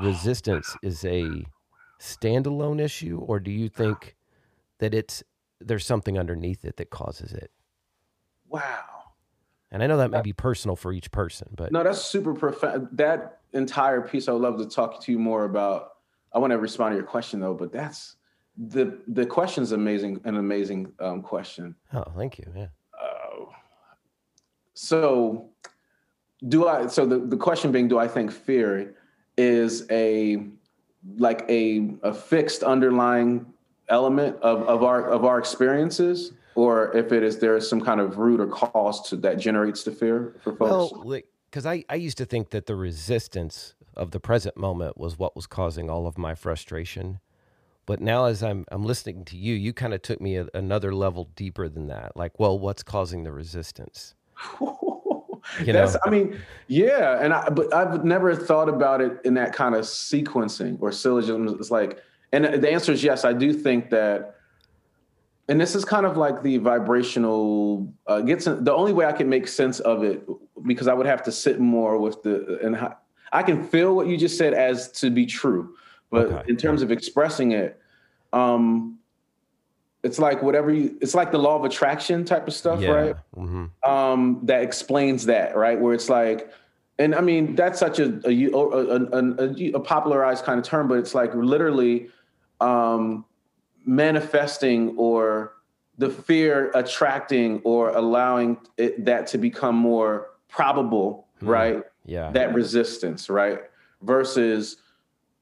[0.00, 1.44] oh, resistance is a
[2.00, 4.16] standalone issue, or do you think
[4.78, 5.22] that it's
[5.60, 7.50] there's something underneath it that causes it?
[8.48, 8.82] Wow.
[9.70, 12.88] And I know that may be personal for each person, but no, that's super profound.
[12.92, 15.90] That entire piece, I would love to talk to you more about.
[16.32, 18.16] I want to respond to your question though, but that's
[18.56, 21.74] the the question is amazing, an amazing um, question.
[21.92, 22.46] Oh, thank you.
[22.56, 22.66] Yeah.
[23.00, 23.46] Uh,
[24.74, 25.50] so,
[26.48, 26.86] do I?
[26.86, 28.94] So the the question being, do I think fear
[29.36, 30.46] is a
[31.16, 33.46] like a a fixed underlying
[33.88, 36.32] element of of our of our experiences?
[36.54, 39.82] or if it is there is some kind of root or cause to that generates
[39.82, 40.92] the fear for folks?
[40.92, 45.18] Well, because I, I used to think that the resistance of the present moment was
[45.18, 47.20] what was causing all of my frustration.
[47.86, 50.94] But now, as I'm I'm listening to you, you kind of took me a, another
[50.94, 52.16] level deeper than that.
[52.16, 54.14] Like, well, what's causing the resistance?
[54.60, 56.00] you That's, know?
[56.04, 59.82] I mean, yeah, and I, but I've never thought about it in that kind of
[59.82, 61.46] sequencing or syllogism.
[61.48, 63.24] It's like, and the answer is yes.
[63.24, 64.36] I do think that,
[65.48, 68.46] and this is kind of like the vibrational uh, gets.
[68.46, 70.26] In, the only way I can make sense of it
[70.66, 72.94] because I would have to sit more with the and
[73.32, 75.74] I can feel what you just said as to be true
[76.14, 76.42] but okay.
[76.48, 77.80] in terms of expressing it,
[78.32, 78.98] um,
[80.02, 82.90] it's like whatever you it's like the law of attraction type of stuff, yeah.
[82.90, 83.16] right?
[83.36, 83.90] Mm-hmm.
[83.90, 85.80] Um, that explains that, right?
[85.80, 86.52] Where it's like,
[86.98, 90.98] and I mean that's such a a, a, a, a popularized kind of term, but
[90.98, 92.10] it's like literally
[92.60, 93.24] um,
[93.84, 95.54] manifesting or
[95.98, 101.48] the fear attracting or allowing it, that to become more probable, mm.
[101.48, 101.82] right?
[102.04, 102.30] Yeah.
[102.32, 103.62] That resistance, right?
[104.02, 104.76] Versus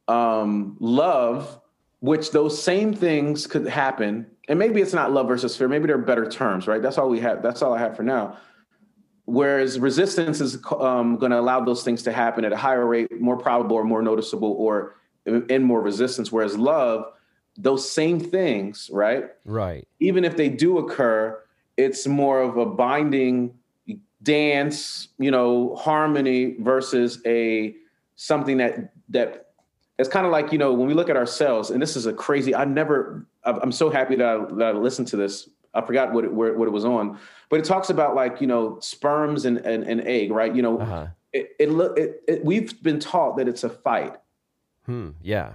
[0.08, 1.60] um, love,
[2.00, 4.26] which those same things could happen.
[4.48, 5.68] And maybe it's not love versus fear.
[5.68, 6.82] Maybe they're better terms, right?
[6.82, 7.42] That's all we have.
[7.42, 8.38] That's all I have for now.
[9.24, 13.20] Whereas resistance is um, going to allow those things to happen at a higher rate,
[13.20, 16.32] more probable or more noticeable, or in more resistance.
[16.32, 17.12] Whereas love,
[17.56, 19.26] those same things, right?
[19.44, 19.86] Right.
[20.00, 21.40] Even if they do occur,
[21.76, 23.54] it's more of a binding
[24.22, 27.74] dance, you know, harmony versus a
[28.16, 29.51] something that that
[30.02, 32.12] it's kind of like you know when we look at ourselves and this is a
[32.12, 35.48] crazy i never i'm so happy that i, that I listened to this.
[35.74, 37.18] I forgot what it, where, what it was on.
[37.48, 40.54] But it talks about like you know sperms and and, and egg right?
[40.54, 41.06] You know uh-huh.
[41.32, 44.16] it, it, it, it we've been taught that it's a fight.
[44.86, 45.54] Hmm yeah.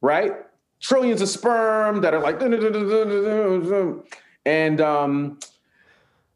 [0.00, 0.32] Right?
[0.80, 2.38] Trillions of sperm that are like
[4.44, 5.38] and um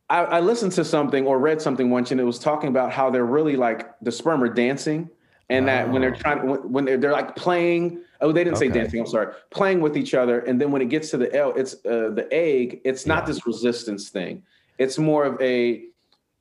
[0.09, 3.11] I, I listened to something or read something once and it was talking about how
[3.11, 5.11] they're really like the sperm are dancing
[5.51, 6.39] and that when they're trying
[6.73, 8.69] when they're, they're like playing oh they didn't okay.
[8.69, 11.35] say dancing i'm sorry playing with each other and then when it gets to the
[11.35, 13.27] l it's uh, the egg it's not yeah.
[13.27, 14.43] this resistance thing
[14.79, 15.85] it's more of a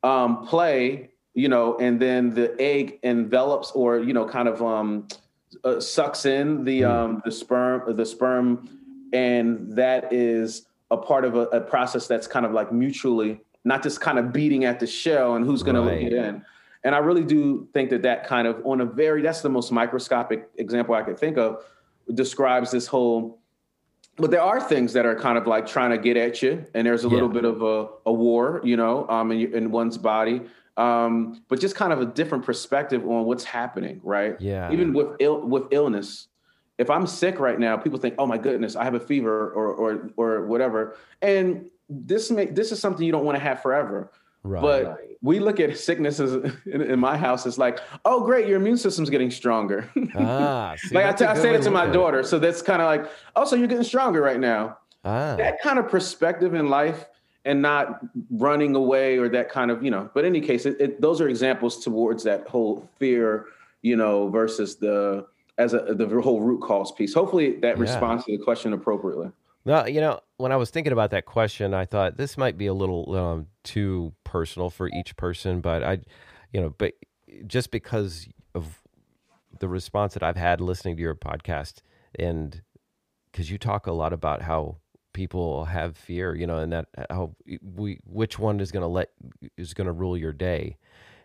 [0.03, 5.07] um, play you know and then the egg envelops or you know kind of um,
[5.64, 6.89] uh, sucks in the mm.
[6.89, 8.70] um, the sperm the sperm
[9.12, 13.84] and that is a part of a, a, process that's kind of like mutually not
[13.84, 15.95] just kind of beating at the shell and who's going right.
[15.95, 16.45] to get in
[16.84, 19.72] and I really do think that that kind of, on a very, that's the most
[19.72, 21.64] microscopic example I could think of,
[22.14, 23.40] describes this whole.
[24.16, 26.86] But there are things that are kind of like trying to get at you, and
[26.86, 27.14] there's a yeah.
[27.14, 30.42] little bit of a, a war, you know, um, in, in one's body.
[30.78, 34.40] Um, but just kind of a different perspective on what's happening, right?
[34.40, 34.72] Yeah.
[34.72, 36.28] Even with Ill, with illness,
[36.78, 39.74] if I'm sick right now, people think, "Oh my goodness, I have a fever or
[39.74, 44.10] or or whatever," and this may this is something you don't want to have forever.
[44.44, 44.62] Right.
[44.62, 47.46] But we look at sicknesses in, in, my house.
[47.46, 49.90] It's like, oh, great, your immune system's getting stronger.
[50.16, 52.24] Ah, see, like I, t- I say it to my daughter.
[52.24, 54.78] So that's kind of like, oh, so you're getting stronger right now.
[55.06, 55.36] Ah.
[55.36, 57.06] That kind of perspective in life
[57.46, 60.80] and not running away or that kind of, you know, but in any case, it,
[60.80, 63.46] it, those are examples towards that whole fear,
[63.82, 65.26] you know, versus the,
[65.58, 67.14] as a, the whole root cause piece.
[67.14, 67.82] Hopefully that yeah.
[67.82, 69.32] responds to the question appropriately.
[69.66, 72.66] No, you know, when I was thinking about that question, I thought this might be
[72.68, 76.00] a little um, too personal for each person, but I,
[76.54, 76.94] you know, but
[77.46, 78.26] just because
[78.56, 78.82] of
[79.60, 81.82] the response that I've had listening to your podcast,
[82.18, 82.62] and
[83.30, 84.78] because you talk a lot about how
[85.12, 89.10] people have fear, you know, and that how we which one is going to let
[89.58, 90.78] is going to rule your day,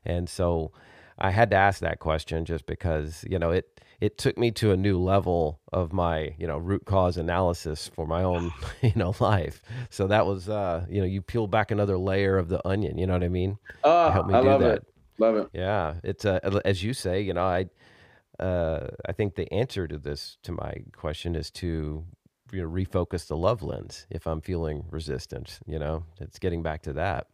[0.05, 0.73] and so
[1.19, 4.73] I had to ask that question just because you know it it took me to
[4.73, 8.53] a new level of my you know root cause analysis for my own
[8.83, 9.63] you know life.
[9.91, 13.07] So that was uh you know you peel back another layer of the onion you
[13.07, 13.59] know what i mean?
[13.83, 14.77] Uh, help me I do love that.
[14.79, 14.87] it.
[15.19, 15.49] love it.
[15.53, 17.67] Yeah it's uh, as you say you know i
[18.43, 22.05] uh i think the answer to this to my question is to
[22.53, 26.05] you know refocus the love lens if i'm feeling resistance you know?
[26.21, 27.29] It's getting back to that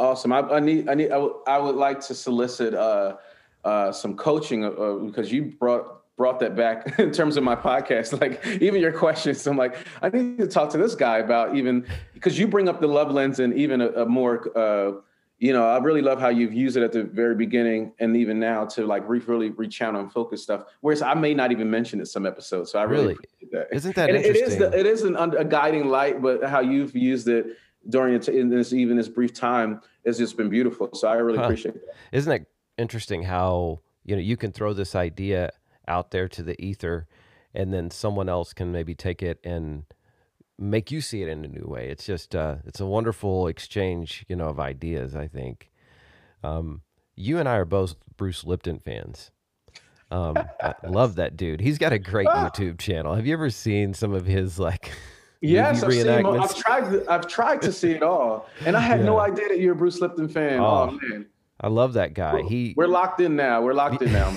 [0.00, 3.16] awesome i, I need i need I, w- I would like to solicit uh
[3.64, 7.56] uh, some coaching uh, uh, because you brought brought that back in terms of my
[7.56, 8.12] podcast.
[8.20, 11.86] Like even your questions, I'm like, I need to talk to this guy about even
[12.14, 15.00] because you bring up the love lens and even a, a more uh,
[15.38, 18.38] you know, I really love how you've used it at the very beginning and even
[18.38, 20.64] now to like re- really rechannel and focus stuff.
[20.82, 23.16] Whereas I may not even mention it some episodes, so I really, really?
[23.52, 23.68] that.
[23.72, 24.44] Isn't that and interesting?
[24.44, 27.56] It is the, it is an, a guiding light, but how you've used it
[27.88, 30.90] during it in this even this brief time has just been beautiful.
[30.94, 31.44] So I really huh.
[31.44, 31.94] appreciate that.
[32.12, 32.46] Isn't that
[32.78, 33.22] interesting?
[33.22, 35.50] How you know you can throw this idea
[35.88, 37.06] out there to the ether,
[37.54, 39.84] and then someone else can maybe take it and
[40.58, 41.88] make you see it in a new way.
[41.88, 45.16] It's just uh, it's a wonderful exchange, you know, of ideas.
[45.16, 45.70] I think
[46.42, 46.82] um,
[47.16, 49.30] you and I are both Bruce Lipton fans.
[50.12, 51.60] Um, I love that dude.
[51.60, 53.14] He's got a great YouTube channel.
[53.14, 54.92] Have you ever seen some of his like?
[55.40, 57.06] Yes, I've, seen, I've tried.
[57.06, 59.06] I've tried to see it all, and I had yeah.
[59.06, 60.60] no idea that you're a Bruce Lipton fan.
[60.60, 61.26] Oh, oh man.
[61.62, 62.42] I love that guy.
[62.42, 63.62] He we're locked in now.
[63.62, 64.36] We're locked in now,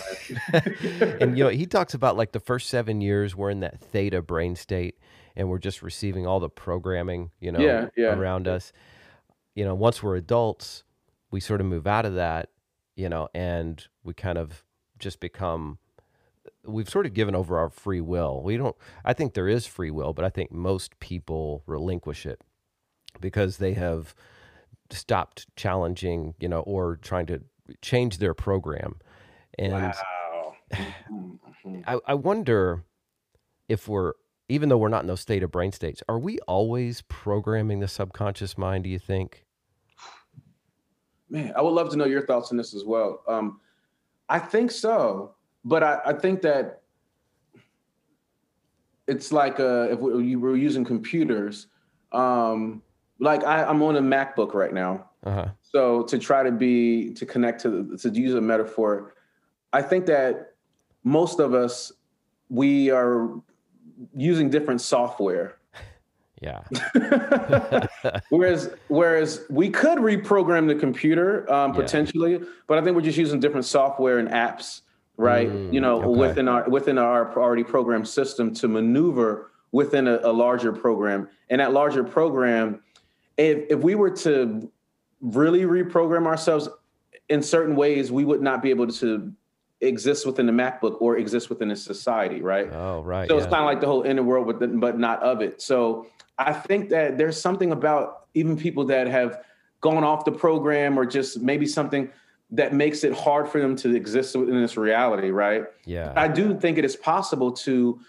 [0.51, 0.77] man.
[1.21, 4.21] and you know, he talks about like the first seven years we're in that theta
[4.21, 4.97] brain state,
[5.35, 8.15] and we're just receiving all the programming, you know, yeah, yeah.
[8.15, 8.71] around us.
[9.55, 10.83] You know, once we're adults,
[11.31, 12.49] we sort of move out of that,
[12.95, 14.63] you know, and we kind of
[14.99, 15.79] just become
[16.65, 18.41] we've sort of given over our free will.
[18.43, 22.41] We don't I think there is free will, but I think most people relinquish it
[23.19, 24.15] because they have
[24.89, 27.41] stopped challenging, you know, or trying to
[27.81, 28.95] change their program.
[29.57, 30.55] And wow.
[30.73, 31.81] Mm-hmm.
[31.87, 32.83] I, I wonder
[33.69, 34.13] if we're
[34.49, 37.87] even though we're not in those state of brain states, are we always programming the
[37.87, 39.45] subconscious mind, do you think?
[41.29, 43.23] Man, I would love to know your thoughts on this as well.
[43.27, 43.61] Um,
[44.29, 45.35] I think so,
[45.65, 46.81] but I, I think that
[49.07, 51.67] it's like uh, if we, were using computers,
[52.11, 52.81] um,
[53.19, 55.09] like I, am on a MacBook right now.
[55.23, 55.47] Uh-huh.
[55.61, 59.15] So to try to be to connect to to use a metaphor,
[59.71, 60.53] I think that
[61.03, 61.91] most of us
[62.49, 63.29] we are
[64.15, 65.57] using different software.
[66.41, 66.59] Yeah.
[68.29, 72.39] whereas whereas we could reprogram the computer um, potentially, yeah.
[72.67, 74.81] but I think we're just using different software and apps,
[75.17, 75.49] right?
[75.49, 76.19] Mm, you know, okay.
[76.19, 81.27] within our within our already programmed system to maneuver within a, a larger program.
[81.49, 82.81] And that larger program,
[83.37, 84.71] if if we were to
[85.21, 86.69] really reprogram ourselves
[87.29, 89.33] in certain ways, we would not be able to
[89.81, 92.69] exist within the MacBook or exist within a society, right?
[92.71, 93.27] Oh, right.
[93.27, 93.43] So yeah.
[93.43, 95.61] it's kind of like the whole inner world, but the, but not of it.
[95.61, 96.07] So
[96.37, 99.43] I think that there's something about even people that have
[99.81, 102.09] gone off the program or just maybe something
[102.51, 105.63] that makes it hard for them to exist in this reality, right?
[105.85, 106.13] Yeah.
[106.15, 107.99] I do think it is possible to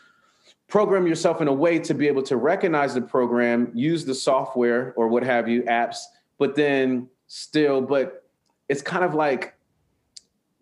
[0.68, 4.93] program yourself in a way to be able to recognize the program, use the software
[4.97, 5.99] or what have you, apps,
[6.39, 8.24] but then still, but
[8.68, 9.55] it's kind of like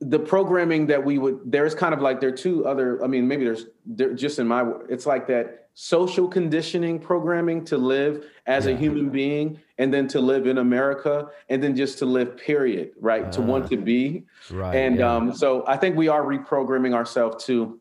[0.01, 3.29] the programming that we would there's kind of like there are two other i mean
[3.29, 8.67] maybe there's there, just in my it's like that social conditioning programming to live as
[8.67, 8.73] yeah.
[8.73, 12.91] a human being and then to live in america and then just to live period
[13.01, 15.15] right uh, to want to be right and yeah.
[15.15, 17.81] um so i think we are reprogramming ourselves to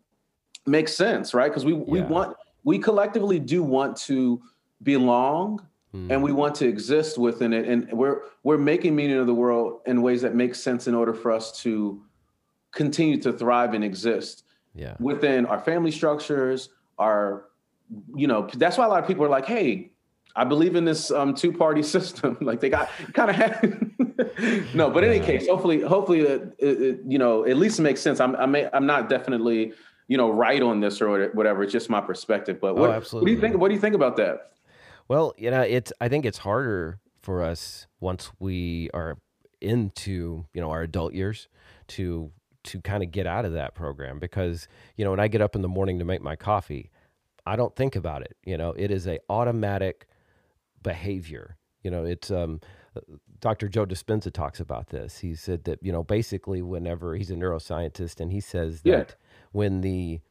[0.65, 2.07] make sense right because we we yeah.
[2.07, 4.41] want we collectively do want to
[4.83, 5.65] belong
[6.09, 9.81] and we want to exist within it and we're we're making meaning of the world
[9.85, 12.01] in ways that make sense in order for us to
[12.71, 14.95] continue to thrive and exist yeah.
[14.99, 17.45] within our family structures, our,
[18.15, 19.91] you know, that's why a lot of people are like, hey,
[20.35, 22.37] I believe in this um, two party system.
[22.41, 24.73] like they got kind of have.
[24.73, 28.01] no, but in any case, hopefully, hopefully, it, it, you know, at least it makes
[28.01, 28.19] sense.
[28.19, 29.73] I'm, I may, I'm not definitely,
[30.07, 31.63] you know, right on this or whatever.
[31.63, 32.59] It's just my perspective.
[32.61, 33.57] But what, oh, what do you think?
[33.57, 34.51] What do you think about that?
[35.07, 35.91] Well, you know, it's.
[35.99, 39.17] I think it's harder for us once we are
[39.59, 41.47] into, you know, our adult years
[41.89, 42.31] to
[42.63, 45.55] to kind of get out of that program because you know when I get up
[45.55, 46.91] in the morning to make my coffee,
[47.45, 48.37] I don't think about it.
[48.45, 50.07] You know, it is a automatic
[50.83, 51.57] behavior.
[51.83, 52.61] You know, it's um,
[53.39, 53.67] Dr.
[53.67, 55.19] Joe Dispenza talks about this.
[55.19, 59.03] He said that you know basically whenever he's a neuroscientist and he says that yeah.
[59.51, 60.21] when the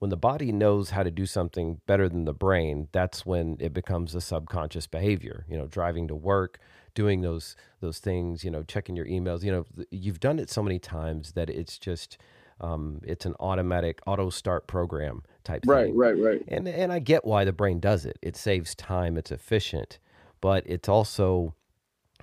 [0.00, 3.72] when the body knows how to do something better than the brain, that's when it
[3.72, 5.46] becomes a subconscious behavior.
[5.48, 6.58] You know, driving to work,
[6.94, 9.42] doing those those things, you know, checking your emails.
[9.42, 12.18] You know, you've done it so many times that it's just
[12.60, 15.96] um, it's an automatic auto start program type right, thing.
[15.96, 16.44] Right, right, right.
[16.48, 18.18] And and I get why the brain does it.
[18.22, 19.16] It saves time.
[19.16, 19.98] It's efficient,
[20.40, 21.54] but it's also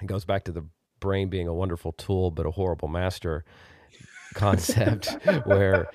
[0.01, 0.65] it goes back to the
[0.99, 3.43] brain being a wonderful tool but a horrible master
[4.35, 5.89] concept where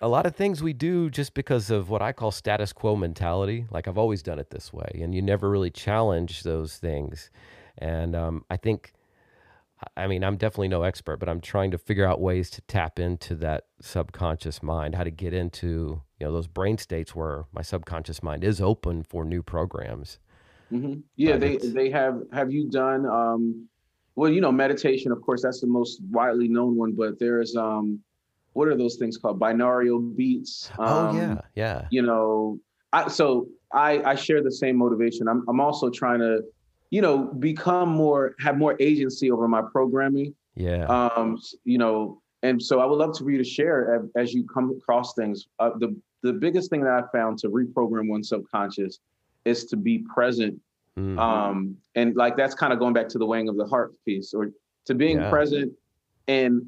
[0.00, 3.66] a lot of things we do just because of what I call status quo mentality.
[3.70, 7.30] Like I've always done it this way, and you never really challenge those things.
[7.78, 8.92] And um, I think,
[9.96, 12.98] I mean, I'm definitely no expert, but I'm trying to figure out ways to tap
[12.98, 17.62] into that subconscious mind, how to get into you know those brain states where my
[17.62, 20.18] subconscious mind is open for new programs.
[20.72, 21.00] Mm-hmm.
[21.16, 22.22] Yeah, they they have.
[22.32, 23.06] Have you done?
[23.06, 23.68] Um,
[24.14, 28.00] well, you know, meditation, of course, that's the most widely known one, but there's um
[28.54, 29.38] what are those things called?
[29.38, 30.70] Binaural beats.
[30.78, 31.88] Um, oh yeah, yeah.
[31.90, 32.58] You know,
[32.92, 35.28] I so I I share the same motivation.
[35.28, 36.40] I'm I'm also trying to,
[36.90, 40.34] you know, become more have more agency over my programming.
[40.54, 40.84] Yeah.
[40.86, 44.46] Um, you know, and so I would love for you to share as, as you
[44.46, 45.48] come across things.
[45.58, 49.00] Uh, the the biggest thing that I found to reprogram one's subconscious
[49.44, 50.60] is to be present.
[50.98, 51.18] Mm-hmm.
[51.18, 54.32] Um, and like that's kind of going back to the weighing of the heart piece,
[54.32, 54.50] or
[54.86, 55.30] to being yeah.
[55.30, 55.72] present.
[56.28, 56.66] And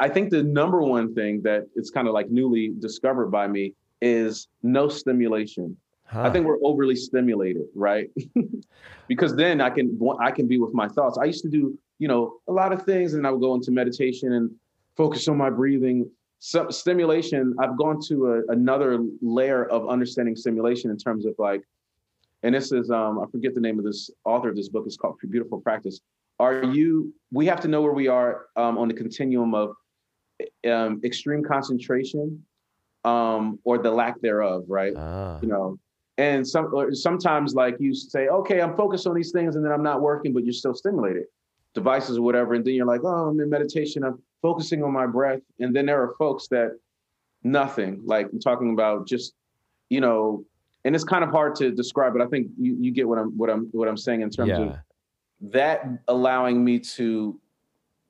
[0.00, 3.74] I think the number one thing that it's kind of like newly discovered by me
[4.00, 5.76] is no stimulation.
[6.10, 6.22] Huh.
[6.22, 8.10] I think we're overly stimulated, right?
[9.08, 11.18] because then I can I can be with my thoughts.
[11.18, 13.70] I used to do, you know, a lot of things, and I would go into
[13.70, 14.50] meditation and
[14.96, 16.10] focus on my breathing.
[16.38, 17.54] So, stimulation.
[17.58, 21.62] I've gone to a, another layer of understanding stimulation in terms of like,
[22.42, 24.84] and this is um, I forget the name of this author of this book.
[24.86, 26.00] It's called Beautiful Practice.
[26.38, 27.12] Are you?
[27.32, 29.74] We have to know where we are um, on the continuum of
[30.66, 32.42] um, extreme concentration
[33.04, 34.94] um, or the lack thereof, right?
[34.96, 35.38] Ah.
[35.42, 35.78] You know,
[36.18, 39.82] and some sometimes like you say, okay, I'm focused on these things, and then I'm
[39.82, 41.24] not working, but you're still stimulated,
[41.74, 45.06] devices or whatever, and then you're like, oh, I'm in meditation, I'm focusing on my
[45.06, 46.78] breath, and then there are folks that
[47.44, 49.34] nothing, like I'm talking about just,
[49.88, 50.44] you know,
[50.84, 53.36] and it's kind of hard to describe, but I think you, you get what I'm
[53.38, 54.60] what I'm what I'm saying in terms yeah.
[54.60, 54.76] of
[55.52, 57.40] that allowing me to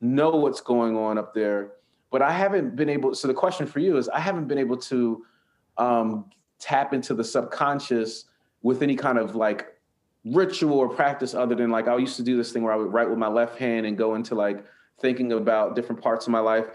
[0.01, 1.73] know what's going on up there
[2.11, 3.15] but I haven't been able.
[3.15, 5.25] So the question for you is, I haven't been able to
[5.77, 8.25] um, tap into the subconscious
[8.63, 9.79] with any kind of like
[10.25, 12.93] ritual or practice other than like I used to do this thing where I would
[12.93, 14.65] write with my left hand and go into like
[15.01, 16.67] thinking about different parts of my life.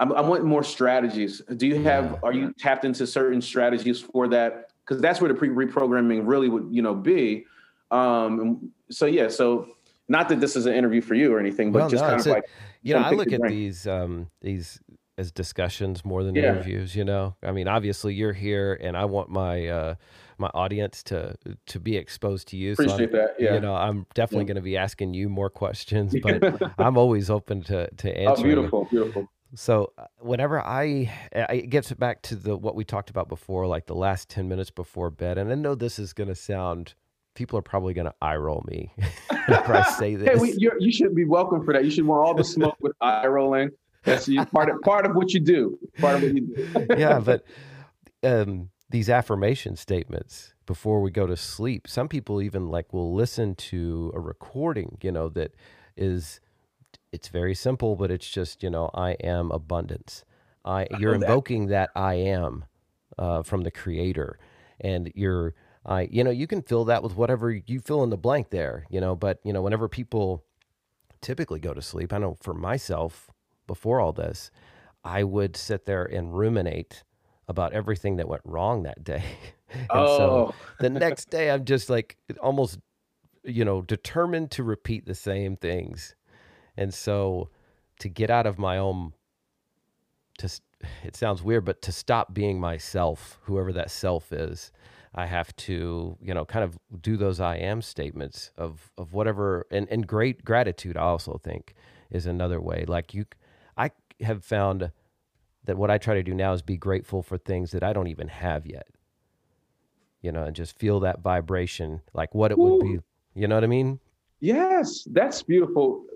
[0.00, 1.40] I'm, I want more strategies.
[1.56, 2.18] Do you have?
[2.24, 4.72] Are you tapped into certain strategies for that?
[4.84, 7.44] Because that's where the pre reprogramming really would you know be.
[7.90, 9.68] Um, so yeah, so
[10.08, 12.20] not that this is an interview for you or anything, but well, just no, kind
[12.20, 12.44] of like
[12.82, 14.80] you know, I look at these um, these
[15.16, 16.42] as discussions more than yeah.
[16.42, 16.94] interviews.
[16.96, 19.94] You know, I mean, obviously you're here, and I want my uh,
[20.38, 21.36] my audience to
[21.66, 22.72] to be exposed to you.
[22.72, 23.34] Appreciate so that.
[23.38, 24.48] Yeah, you know, I'm definitely yeah.
[24.48, 28.40] going to be asking you more questions, but I'm always open to to answer.
[28.40, 29.28] Oh, beautiful, beautiful.
[29.56, 33.86] So uh, whenever I, it gets back to the what we talked about before, like
[33.86, 36.94] the last ten minutes before bed, and I know this is going to sound
[37.34, 40.28] people are probably going to eye roll me if I say this.
[40.28, 41.84] Hey, we, you should be welcome for that.
[41.84, 43.70] You should want all the smoke with eye rolling.
[44.26, 45.78] That's part of part of what you do.
[45.98, 46.86] Part of what you do.
[46.98, 47.44] yeah, but
[48.22, 51.88] um, these affirmation statements before we go to sleep.
[51.88, 54.98] Some people even like will listen to a recording.
[55.02, 55.54] You know that
[55.96, 56.40] is.
[57.12, 60.24] It's very simple, but it's just you know I am abundance.
[60.64, 61.90] I you're invoking that.
[61.94, 62.64] that I am
[63.18, 64.38] uh, from the Creator,
[64.80, 65.54] and you're
[65.86, 68.86] I, you know, you can fill that with whatever you fill in the blank there,
[68.88, 70.42] you know, but, you know, whenever people
[71.20, 73.30] typically go to sleep, I know for myself
[73.66, 74.50] before all this,
[75.04, 77.04] I would sit there and ruminate
[77.48, 79.24] about everything that went wrong that day.
[79.70, 80.16] and oh.
[80.16, 82.78] so the next day, I'm just like almost,
[83.42, 86.14] you know, determined to repeat the same things.
[86.76, 87.50] And so
[88.00, 89.12] to get out of my own,
[90.38, 90.48] to,
[91.04, 94.72] it sounds weird, but to stop being myself, whoever that self is,
[95.14, 99.66] I have to, you know, kind of do those I am statements of of whatever
[99.70, 101.74] and, and great gratitude I also think
[102.10, 102.84] is another way.
[102.86, 103.26] Like you
[104.20, 104.90] have found
[105.64, 108.08] that what I try to do now is be grateful for things that I don't
[108.08, 108.86] even have yet.
[110.20, 112.62] You know, and just feel that vibration, like what it Ooh.
[112.62, 112.98] would be.
[113.34, 114.00] You know what I mean?
[114.40, 116.06] Yes, that's beautiful.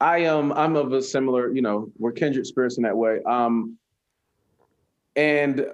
[0.00, 3.20] I am um, I'm of a similar, you know, we're kindred spirits in that way.
[3.24, 3.78] Um
[5.14, 5.66] and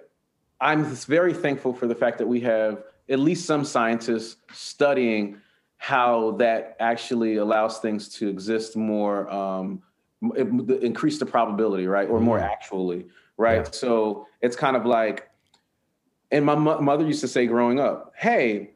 [0.60, 5.40] I'm very thankful for the fact that we have at least some scientists studying
[5.78, 9.80] how that actually allows things to exist more, um,
[10.20, 12.50] increase the probability, right, or more mm-hmm.
[12.50, 13.06] actually,
[13.36, 13.64] right.
[13.64, 13.70] Yeah.
[13.70, 15.28] So it's kind of like,
[16.30, 18.70] and my mo- mother used to say growing up, "Hey,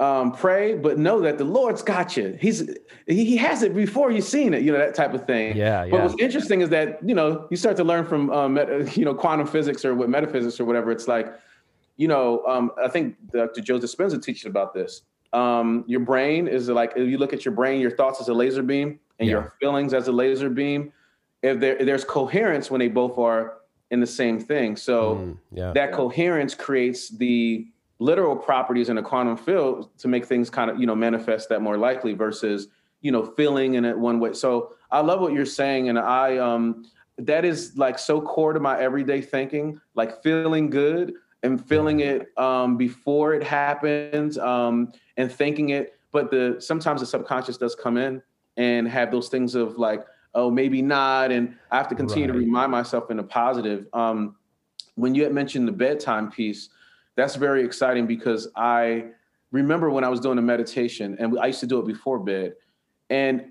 [0.00, 2.36] um, pray, but know that the Lord's got you.
[2.40, 2.74] He's
[3.06, 5.54] he has it before you've seen it, you know that type of thing.
[5.54, 5.90] Yeah, yeah.
[5.90, 8.56] But what's interesting is that you know you start to learn from um,
[8.94, 10.90] you know quantum physics or what metaphysics or whatever.
[10.90, 11.32] It's like,
[11.98, 13.60] you know, um, I think Dr.
[13.60, 15.02] Joe Dispenza teaches about this.
[15.34, 18.34] Um, your brain is like if you look at your brain, your thoughts as a
[18.34, 19.34] laser beam, and yeah.
[19.34, 20.92] your feelings as a laser beam.
[21.42, 23.58] If, there, there's coherence when they both are
[23.90, 25.72] in the same thing, so mm, yeah.
[25.72, 27.66] that coherence creates the
[28.00, 31.60] literal properties in a quantum field to make things kind of you know manifest that
[31.60, 32.68] more likely versus
[33.02, 36.38] you know feeling in it one way so i love what you're saying and i
[36.38, 36.84] um
[37.18, 41.12] that is like so core to my everyday thinking like feeling good
[41.42, 47.06] and feeling it um before it happens um and thinking it but the sometimes the
[47.06, 48.22] subconscious does come in
[48.56, 51.32] and have those things of like, oh, maybe not.
[51.32, 52.34] And I have to continue right.
[52.34, 53.86] to remind myself in a positive.
[53.92, 54.36] Um,
[54.94, 56.68] when you had mentioned the bedtime piece,
[57.16, 59.06] that's very exciting because I
[59.52, 62.54] remember when I was doing a meditation, and I used to do it before bed.
[63.08, 63.46] And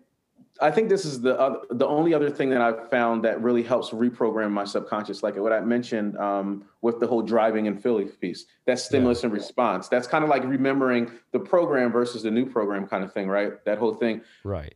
[0.62, 3.64] I think this is the other, the only other thing that I've found that really
[3.64, 8.06] helps reprogram my subconscious, like what I mentioned um, with the whole driving and Philly
[8.06, 8.46] piece.
[8.66, 9.28] That stimulus yeah.
[9.28, 9.88] and response.
[9.88, 13.64] That's kind of like remembering the program versus the new program kind of thing, right?
[13.66, 14.22] That whole thing.
[14.44, 14.76] Right.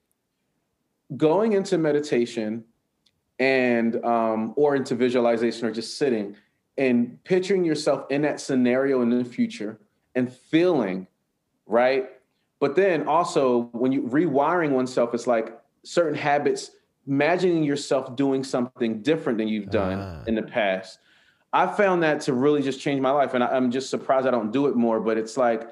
[1.18, 2.64] Going into meditation
[3.40, 6.36] and um, or into visualization or just sitting
[6.78, 9.80] and picturing yourself in that scenario in the future
[10.16, 11.08] and feeling
[11.66, 12.10] right
[12.60, 16.72] but then also when you rewiring oneself it's like certain habits
[17.08, 20.24] imagining yourself doing something different than you've done ah.
[20.26, 21.00] in the past
[21.52, 24.32] i found that to really just change my life and I, am just surprised i
[24.32, 25.70] don't do it more but it's like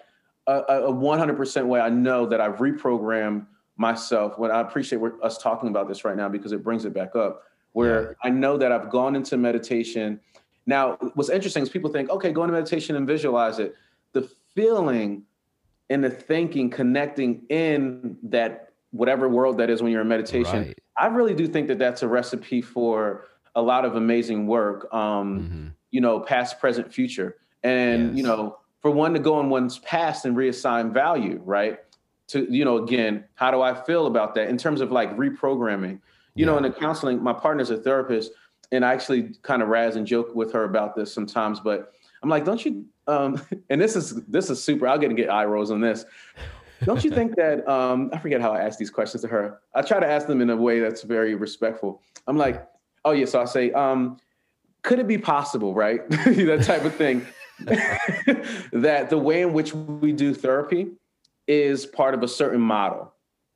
[0.47, 3.45] a, a 100% way i know that i've reprogrammed
[3.77, 7.15] myself when i appreciate us talking about this right now because it brings it back
[7.15, 7.43] up
[7.73, 8.13] where yeah.
[8.23, 10.19] i know that i've gone into meditation
[10.65, 13.75] now, what's interesting is people think, okay, go into meditation and visualize it.
[14.13, 15.23] The feeling
[15.89, 20.79] and the thinking, connecting in that whatever world that is when you're in meditation, right.
[20.97, 24.93] I really do think that that's a recipe for a lot of amazing work.
[24.93, 25.67] Um, mm-hmm.
[25.89, 28.17] You know, past, present, future, and yes.
[28.17, 31.79] you know, for one to go in one's past and reassign value, right?
[32.31, 35.99] To you know, again, how do I feel about that in terms of like reprogramming?
[36.33, 36.45] You yeah.
[36.45, 38.31] know, in the counseling, my partner's a therapist
[38.71, 42.29] and I actually kind of razz and joke with her about this sometimes, but I'm
[42.29, 42.85] like, don't you?
[43.07, 44.87] Um, and this is this is super.
[44.87, 46.05] I'll get to get eye rolls on this.
[46.83, 47.67] Don't you think that?
[47.67, 49.59] Um, I forget how I ask these questions to her.
[49.75, 52.01] I try to ask them in a way that's very respectful.
[52.27, 52.65] I'm like,
[53.05, 53.25] oh yeah.
[53.25, 54.17] So I say, um,
[54.83, 56.07] could it be possible, right?
[56.09, 57.25] that type of thing.
[58.71, 60.87] that the way in which we do therapy
[61.47, 63.13] is part of a certain model.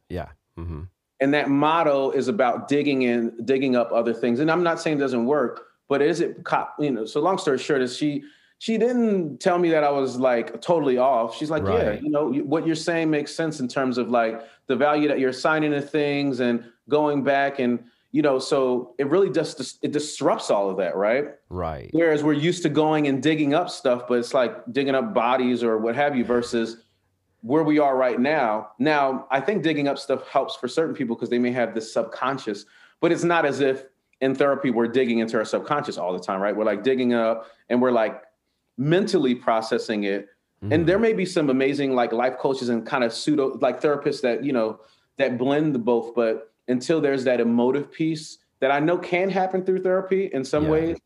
[0.09, 0.29] Yeah.
[0.57, 0.83] Mm-hmm
[1.21, 4.97] and that model is about digging in digging up other things and i'm not saying
[4.97, 6.75] it doesn't work but is it cop?
[6.79, 8.23] you know so long story short is she
[8.59, 11.83] she didn't tell me that i was like totally off she's like right.
[11.83, 15.19] yeah you know what you're saying makes sense in terms of like the value that
[15.19, 19.91] you're assigning to things and going back and you know so it really just it
[19.91, 24.03] disrupts all of that right right whereas we're used to going and digging up stuff
[24.07, 26.84] but it's like digging up bodies or what have you versus
[27.45, 28.69] where we are right now.
[28.79, 31.93] Now, I think digging up stuff helps for certain people because they may have this
[31.93, 32.65] subconscious,
[33.01, 33.85] but it's not as if
[34.19, 36.55] in therapy we're digging into our subconscious all the time, right?
[36.55, 38.23] We're like digging up and we're like
[38.79, 40.27] mentally processing it.
[40.63, 40.73] Mm-hmm.
[40.73, 44.21] And there may be some amazing like life coaches and kind of pseudo like therapists
[44.21, 44.79] that, you know,
[45.17, 49.63] that blend the both, but until there's that emotive piece that I know can happen
[49.63, 50.69] through therapy in some yeah.
[50.71, 50.97] ways,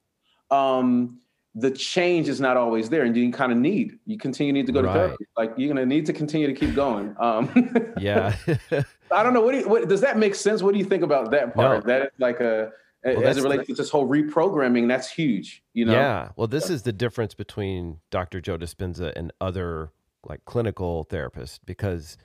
[0.51, 1.19] um,
[1.55, 4.71] the change is not always there and you kind of need you continue need to
[4.71, 4.93] go right.
[4.93, 5.25] to therapy.
[5.35, 7.15] Like you're going to need to continue to keep going.
[7.19, 8.35] Um yeah.
[9.11, 10.61] I don't know what, do you, what does that make sense?
[10.61, 11.85] What do you think about that part?
[11.85, 11.93] No.
[11.93, 12.71] that is like a
[13.03, 15.93] well, as it relates to this whole reprogramming that's huge you know?
[15.93, 19.91] Yeah well this is the difference between dr joe dispenza and other
[20.27, 22.17] like clinical therapists because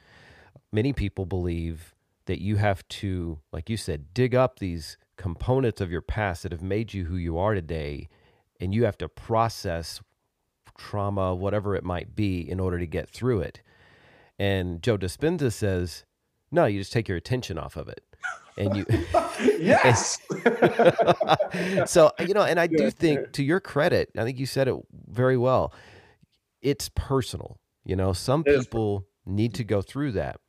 [0.73, 1.95] many people believe
[2.27, 6.53] that you have to like you said dig up these components of your past that
[6.53, 8.09] have made you who you are today
[8.61, 10.01] and you have to process
[10.77, 13.61] trauma, whatever it might be, in order to get through it.
[14.39, 16.05] And Joe Dispenza says,
[16.51, 18.03] no, you just take your attention off of it.
[18.57, 18.87] And you,
[19.61, 20.19] yes.
[21.91, 24.77] so, you know, and I do think to your credit, I think you said it
[25.09, 25.73] very well.
[26.63, 27.59] It's personal.
[27.85, 30.41] You know, some people need to go through that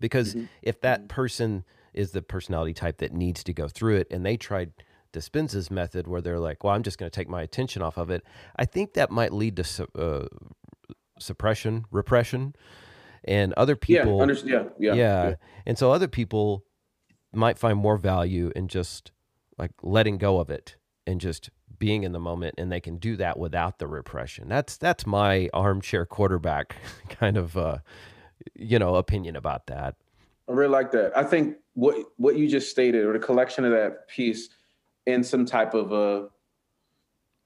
[0.00, 0.46] because mm-hmm.
[0.62, 1.08] if that mm-hmm.
[1.08, 4.72] person is the personality type that needs to go through it and they tried
[5.16, 8.10] Dispenza's method, where they're like, "Well, I'm just going to take my attention off of
[8.10, 8.22] it,"
[8.56, 10.26] I think that might lead to su- uh,
[11.18, 12.54] suppression, repression,
[13.24, 14.16] and other people.
[14.16, 15.34] Yeah, under- yeah, yeah, yeah, yeah.
[15.64, 16.64] And so other people
[17.32, 19.12] might find more value in just
[19.58, 20.76] like letting go of it
[21.06, 24.78] and just being in the moment and they can do that without the repression that's
[24.78, 26.76] that's my armchair quarterback
[27.10, 27.78] kind of uh
[28.54, 29.94] you know opinion about that
[30.48, 33.72] i really like that i think what what you just stated or the collection of
[33.72, 34.48] that piece
[35.06, 36.28] in some type of a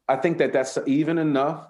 [0.09, 1.69] I think that that's even enough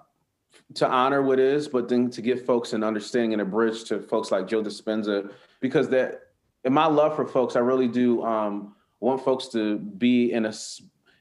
[0.75, 4.01] to honor what is, but then to give folks an understanding and a bridge to
[4.01, 6.21] folks like Joe Dispenza, because that
[6.63, 10.53] in my love for folks, I really do um, want folks to be in a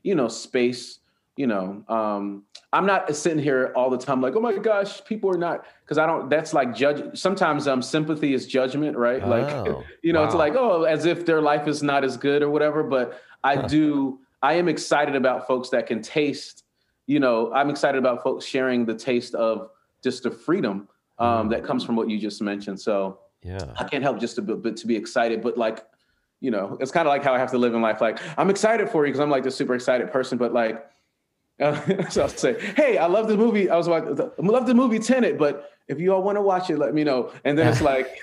[0.02, 0.98] you know space.
[1.36, 5.30] You know, um, I'm not sitting here all the time like, oh my gosh, people
[5.30, 6.30] are not because I don't.
[6.30, 7.18] That's like judge.
[7.18, 9.22] Sometimes um, sympathy is judgment, right?
[9.22, 10.26] Oh, like, you know, wow.
[10.26, 12.82] it's like oh, as if their life is not as good or whatever.
[12.82, 16.64] But I do I am excited about folks that can taste,
[17.06, 19.70] you know, I'm excited about folks sharing the taste of
[20.02, 20.88] just the freedom
[21.18, 21.48] um, mm-hmm.
[21.50, 22.80] that comes from what you just mentioned.
[22.80, 23.72] So Yeah.
[23.78, 25.84] I can't help just to be, to be excited, but like,
[26.40, 28.00] you know, it's kind of like how I have to live in life.
[28.00, 30.86] Like, I'm excited for you because I'm like this super excited person, but like,
[31.60, 33.68] uh, so I'll say, hey, I love the movie.
[33.68, 36.70] I was like, I love the movie Tenet, but if you all want to watch
[36.70, 37.32] it, let me know.
[37.44, 38.08] And then it's like,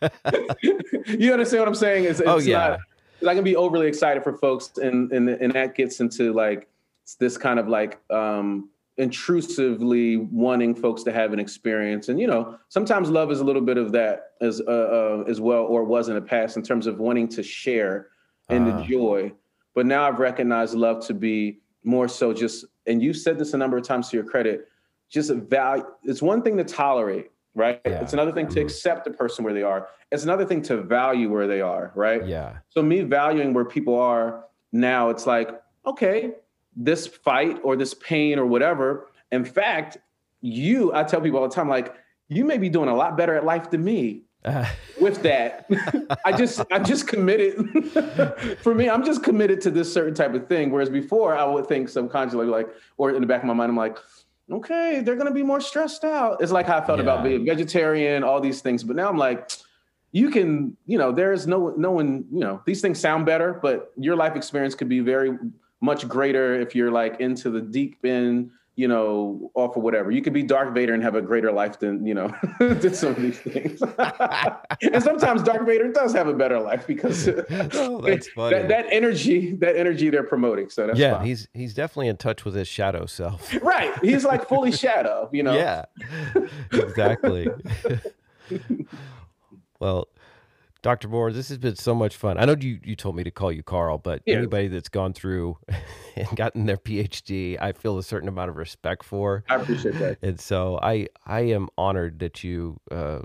[1.06, 2.04] you understand what I'm saying?
[2.04, 2.68] It's, oh yeah.
[2.68, 2.80] not,
[3.26, 6.68] I can be overly excited for folks, and and and that gets into like
[7.18, 8.68] this kind of like um
[8.98, 13.62] intrusively wanting folks to have an experience and you know sometimes love is a little
[13.62, 16.86] bit of that as uh, uh, as well or was in the past in terms
[16.86, 18.08] of wanting to share
[18.50, 18.76] and Ah.
[18.76, 19.32] the joy
[19.74, 23.58] but now i've recognized love to be more so just and you said this a
[23.58, 24.68] number of times to your credit
[25.08, 28.00] just a value it's one thing to tolerate right Yeah.
[28.02, 31.30] it's another thing to accept a person where they are it's another thing to value
[31.30, 32.58] where they are right Yeah.
[32.70, 35.50] so me valuing where people are now, it's like,
[35.86, 36.30] okay,
[36.74, 39.08] this fight or this pain or whatever.
[39.30, 39.98] In fact,
[40.40, 41.94] you, I tell people all the time, like,
[42.28, 44.64] you may be doing a lot better at life than me Uh,
[45.00, 45.66] with that.
[46.24, 47.54] I just, I'm just committed.
[48.62, 50.70] For me, I'm just committed to this certain type of thing.
[50.70, 53.76] Whereas before, I would think subconsciously, like, or in the back of my mind, I'm
[53.76, 53.98] like,
[54.50, 56.42] okay, they're gonna be more stressed out.
[56.42, 58.84] It's like how I felt about being vegetarian, all these things.
[58.84, 59.50] But now I'm like,
[60.12, 63.92] you can, you know, there's no no one, you know, these things sound better, but
[63.96, 65.38] your life experience could be very
[65.80, 70.10] much greater if you're like into the deep end, you know, off of whatever.
[70.10, 73.10] You could be Darth Vader and have a greater life than, you know, than some
[73.10, 73.82] of these things.
[74.82, 77.28] and sometimes Darth Vader does have a better life because
[77.74, 78.56] oh, that's funny.
[78.56, 80.70] that, that energy, that energy they're promoting.
[80.70, 81.26] So that's yeah, fine.
[81.26, 83.54] he's he's definitely in touch with his shadow self.
[83.62, 83.92] right.
[84.02, 85.54] He's like fully shadow, you know.
[85.54, 85.84] Yeah,
[86.72, 87.48] exactly.
[89.80, 90.08] well,
[90.82, 91.08] Dr.
[91.08, 92.38] Moore, this has been so much fun.
[92.38, 94.38] I know you, you told me to call you Carl, but Yeah.
[94.38, 95.58] anybody that's gone through
[96.16, 99.44] and gotten their PhD, I feel a certain amount of respect for.
[99.48, 100.18] I appreciate that.
[100.22, 103.20] And so I I am honored that you uh,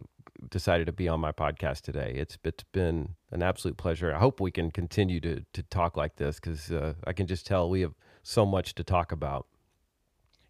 [0.51, 2.13] decided to be on my podcast today.
[2.15, 4.13] It's it's been an absolute pleasure.
[4.13, 7.47] I hope we can continue to to talk like this because uh, I can just
[7.47, 9.47] tell we have so much to talk about.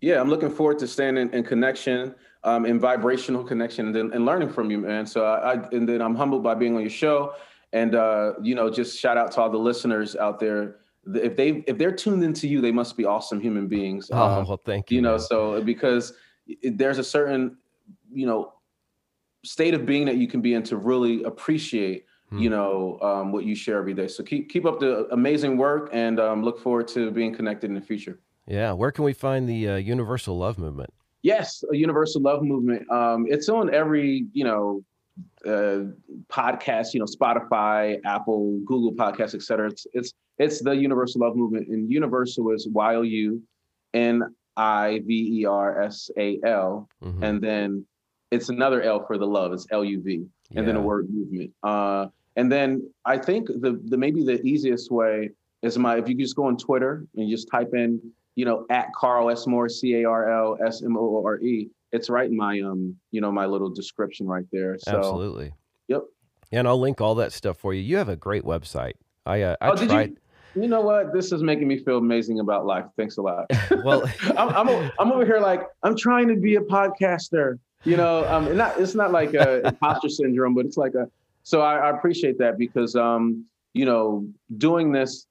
[0.01, 2.13] Yeah, I'm looking forward to staying in, in connection,
[2.43, 5.05] um, in vibrational connection, and, then- and learning from you, man.
[5.05, 7.33] So I, I and then I'm humbled by being on your show,
[7.73, 10.77] and uh, you know, just shout out to all the listeners out there.
[11.13, 14.09] If they if they're tuned into you, they must be awesome human beings.
[14.13, 14.95] Oh Um, well, thank you.
[14.97, 15.19] you know, man.
[15.19, 16.13] so because
[16.47, 17.57] it, there's a certain,
[18.11, 18.53] you know,
[19.43, 22.39] state of being that you can be in to really appreciate, Hmm.
[22.39, 24.09] you know, um, what you share every day.
[24.09, 27.73] So keep keep up the amazing work, and um, look forward to being connected in
[27.73, 28.19] the future.
[28.47, 30.93] Yeah, where can we find the uh, Youniversal Luv Movement?
[31.21, 32.89] Yes, a Youniversal Luv Movement.
[32.89, 34.83] Um, it's on every, you know,
[35.45, 35.91] uh,
[36.29, 39.67] podcast, you know, Spotify, Apple, Google Podcasts, et cetera.
[39.69, 43.41] It's it's it's the Youniversal Luv Movement, and universal is Y O U
[43.93, 44.23] N
[44.55, 47.23] I V E R S A L, Mhm.
[47.23, 47.85] and then
[48.31, 49.51] it's another L for the love.
[49.53, 50.25] It's L U V,
[50.55, 51.51] and then a word movement.
[51.63, 55.31] Uh, and then I think the the maybe the easiest way
[55.63, 57.99] is my if you just go on Twitter and just type in
[58.37, 61.39] you know at Carl S Moore C A R L S M O O R
[61.41, 61.69] E.
[61.91, 64.77] It's right in my um you know my little description right there.
[64.79, 65.51] So Absolutely.
[65.87, 66.03] Yep.
[66.51, 67.81] And I'll link all that stuff for you.
[67.81, 68.93] You have a great website.
[69.25, 70.09] I uh, I Oh, did tried.
[70.55, 70.61] you?
[70.61, 71.13] You know what?
[71.13, 72.85] This is making me feel amazing about life.
[72.95, 73.45] Thanks a lot.
[73.83, 74.03] Well,
[74.37, 77.57] I'm, I'm, I'm over here like I'm trying to be a podcaster.
[77.85, 81.09] You know, um, not it's not like a imposter syndrome, but it's like a.
[81.43, 84.27] So I, I appreciate that because um, you know,
[84.57, 85.27] doing this,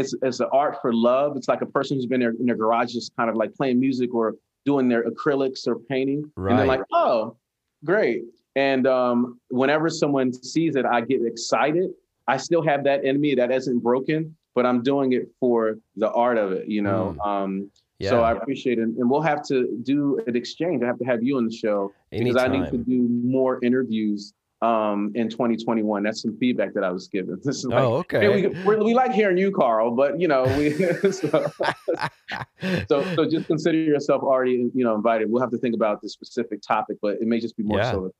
[0.00, 1.36] it's it's an art for love.
[1.36, 4.14] It's like a person who's been in their garage, just kind of like playing music
[4.14, 6.50] or doing their acrylics or painting, right.
[6.50, 7.36] and they're like, oh,
[7.84, 8.24] great.
[8.56, 11.90] And um, whenever someone sees it, I get excited.
[12.26, 16.10] I still have that in me that isn't broken, but I'm doing it for the
[16.10, 16.68] art of it.
[16.68, 17.16] You know.
[17.22, 18.08] Um, yeah.
[18.08, 18.82] so I appreciate it.
[18.82, 20.82] And we'll have to do an exchange.
[20.82, 24.32] I have to have you on the show because I need to do more interviews
[24.62, 26.02] um, in 2021.
[26.02, 27.40] That's some feedback that I was given.
[27.44, 28.20] This is like, oh, okay.
[28.20, 30.70] hey, we, we like hearing you, Carl, but you know, we
[31.12, 31.50] so,
[32.88, 35.30] so so just consider yourself already you know invited.
[35.30, 37.92] We'll have to think about the specific topic, but it may just be more Yeah.
[37.92, 38.12] so.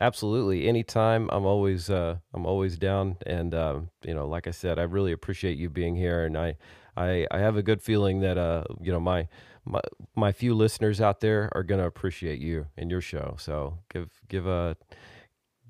[0.00, 0.66] Absolutely.
[0.66, 1.28] Anytime.
[1.30, 5.12] I'm always uh I'm always down and um you know, like I said, I really
[5.12, 6.56] appreciate you being here and I
[6.96, 9.28] I I have a good feeling that uh you know, my
[9.64, 9.80] my
[10.16, 13.36] my few listeners out there are going to appreciate you and your show.
[13.38, 14.76] So give give a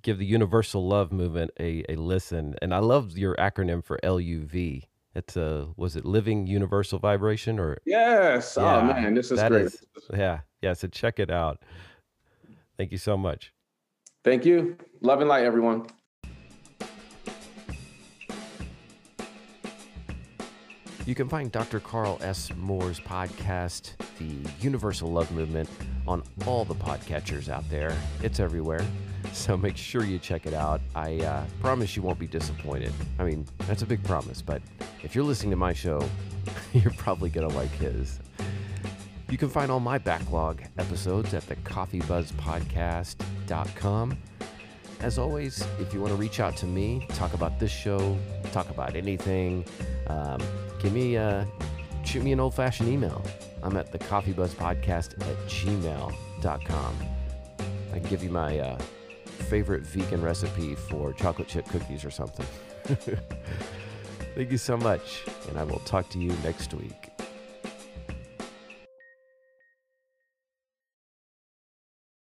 [0.09, 2.55] give the Youniversal Luv Movement a a listen.
[2.63, 4.85] And I love your acronym for LUV.
[5.15, 8.57] It's a was it Living Universal Vibration or Yes.
[8.57, 9.67] Oh, yeah, oh man, this is great.
[9.67, 9.83] is-
[10.15, 11.63] yeah, yeah, so check it out.
[12.79, 13.53] Thank you so much.
[14.25, 14.79] Thank you.
[15.03, 15.87] Love and light, everyone.
[21.05, 21.81] You can find Dr.
[21.81, 22.51] Carl S.
[22.57, 24.31] Moore's podcast, The
[24.63, 25.69] Youniversal Luv Movement,
[26.07, 27.95] on all the podcatchers out there.
[28.23, 28.87] It's everywhere.
[29.33, 30.81] So make sure you check it out.
[30.95, 32.93] I uh, promise you won't be disappointed.
[33.19, 34.61] I mean, that's a big promise, but
[35.03, 36.07] if you're listening to my show,
[36.73, 38.21] you're probably going to like his.
[39.31, 44.19] You can find all my backlog episodes at the coffeebuzzpodcast.com.
[45.01, 48.19] As always, if you want to reach out to me, talk about this show,
[48.53, 49.65] talk about anything,
[50.09, 50.41] um,
[50.81, 51.47] give me a,
[52.05, 53.23] shoot me an old fashioned email.
[53.63, 56.97] I'm at the coffeebuzzpodcast at gmail.com.
[57.93, 58.79] I can give you my uh,
[59.49, 62.47] favorite vegan recipe for chocolate chip cookies or something.
[64.35, 67.18] Thank you so much, and I will talk to you next week.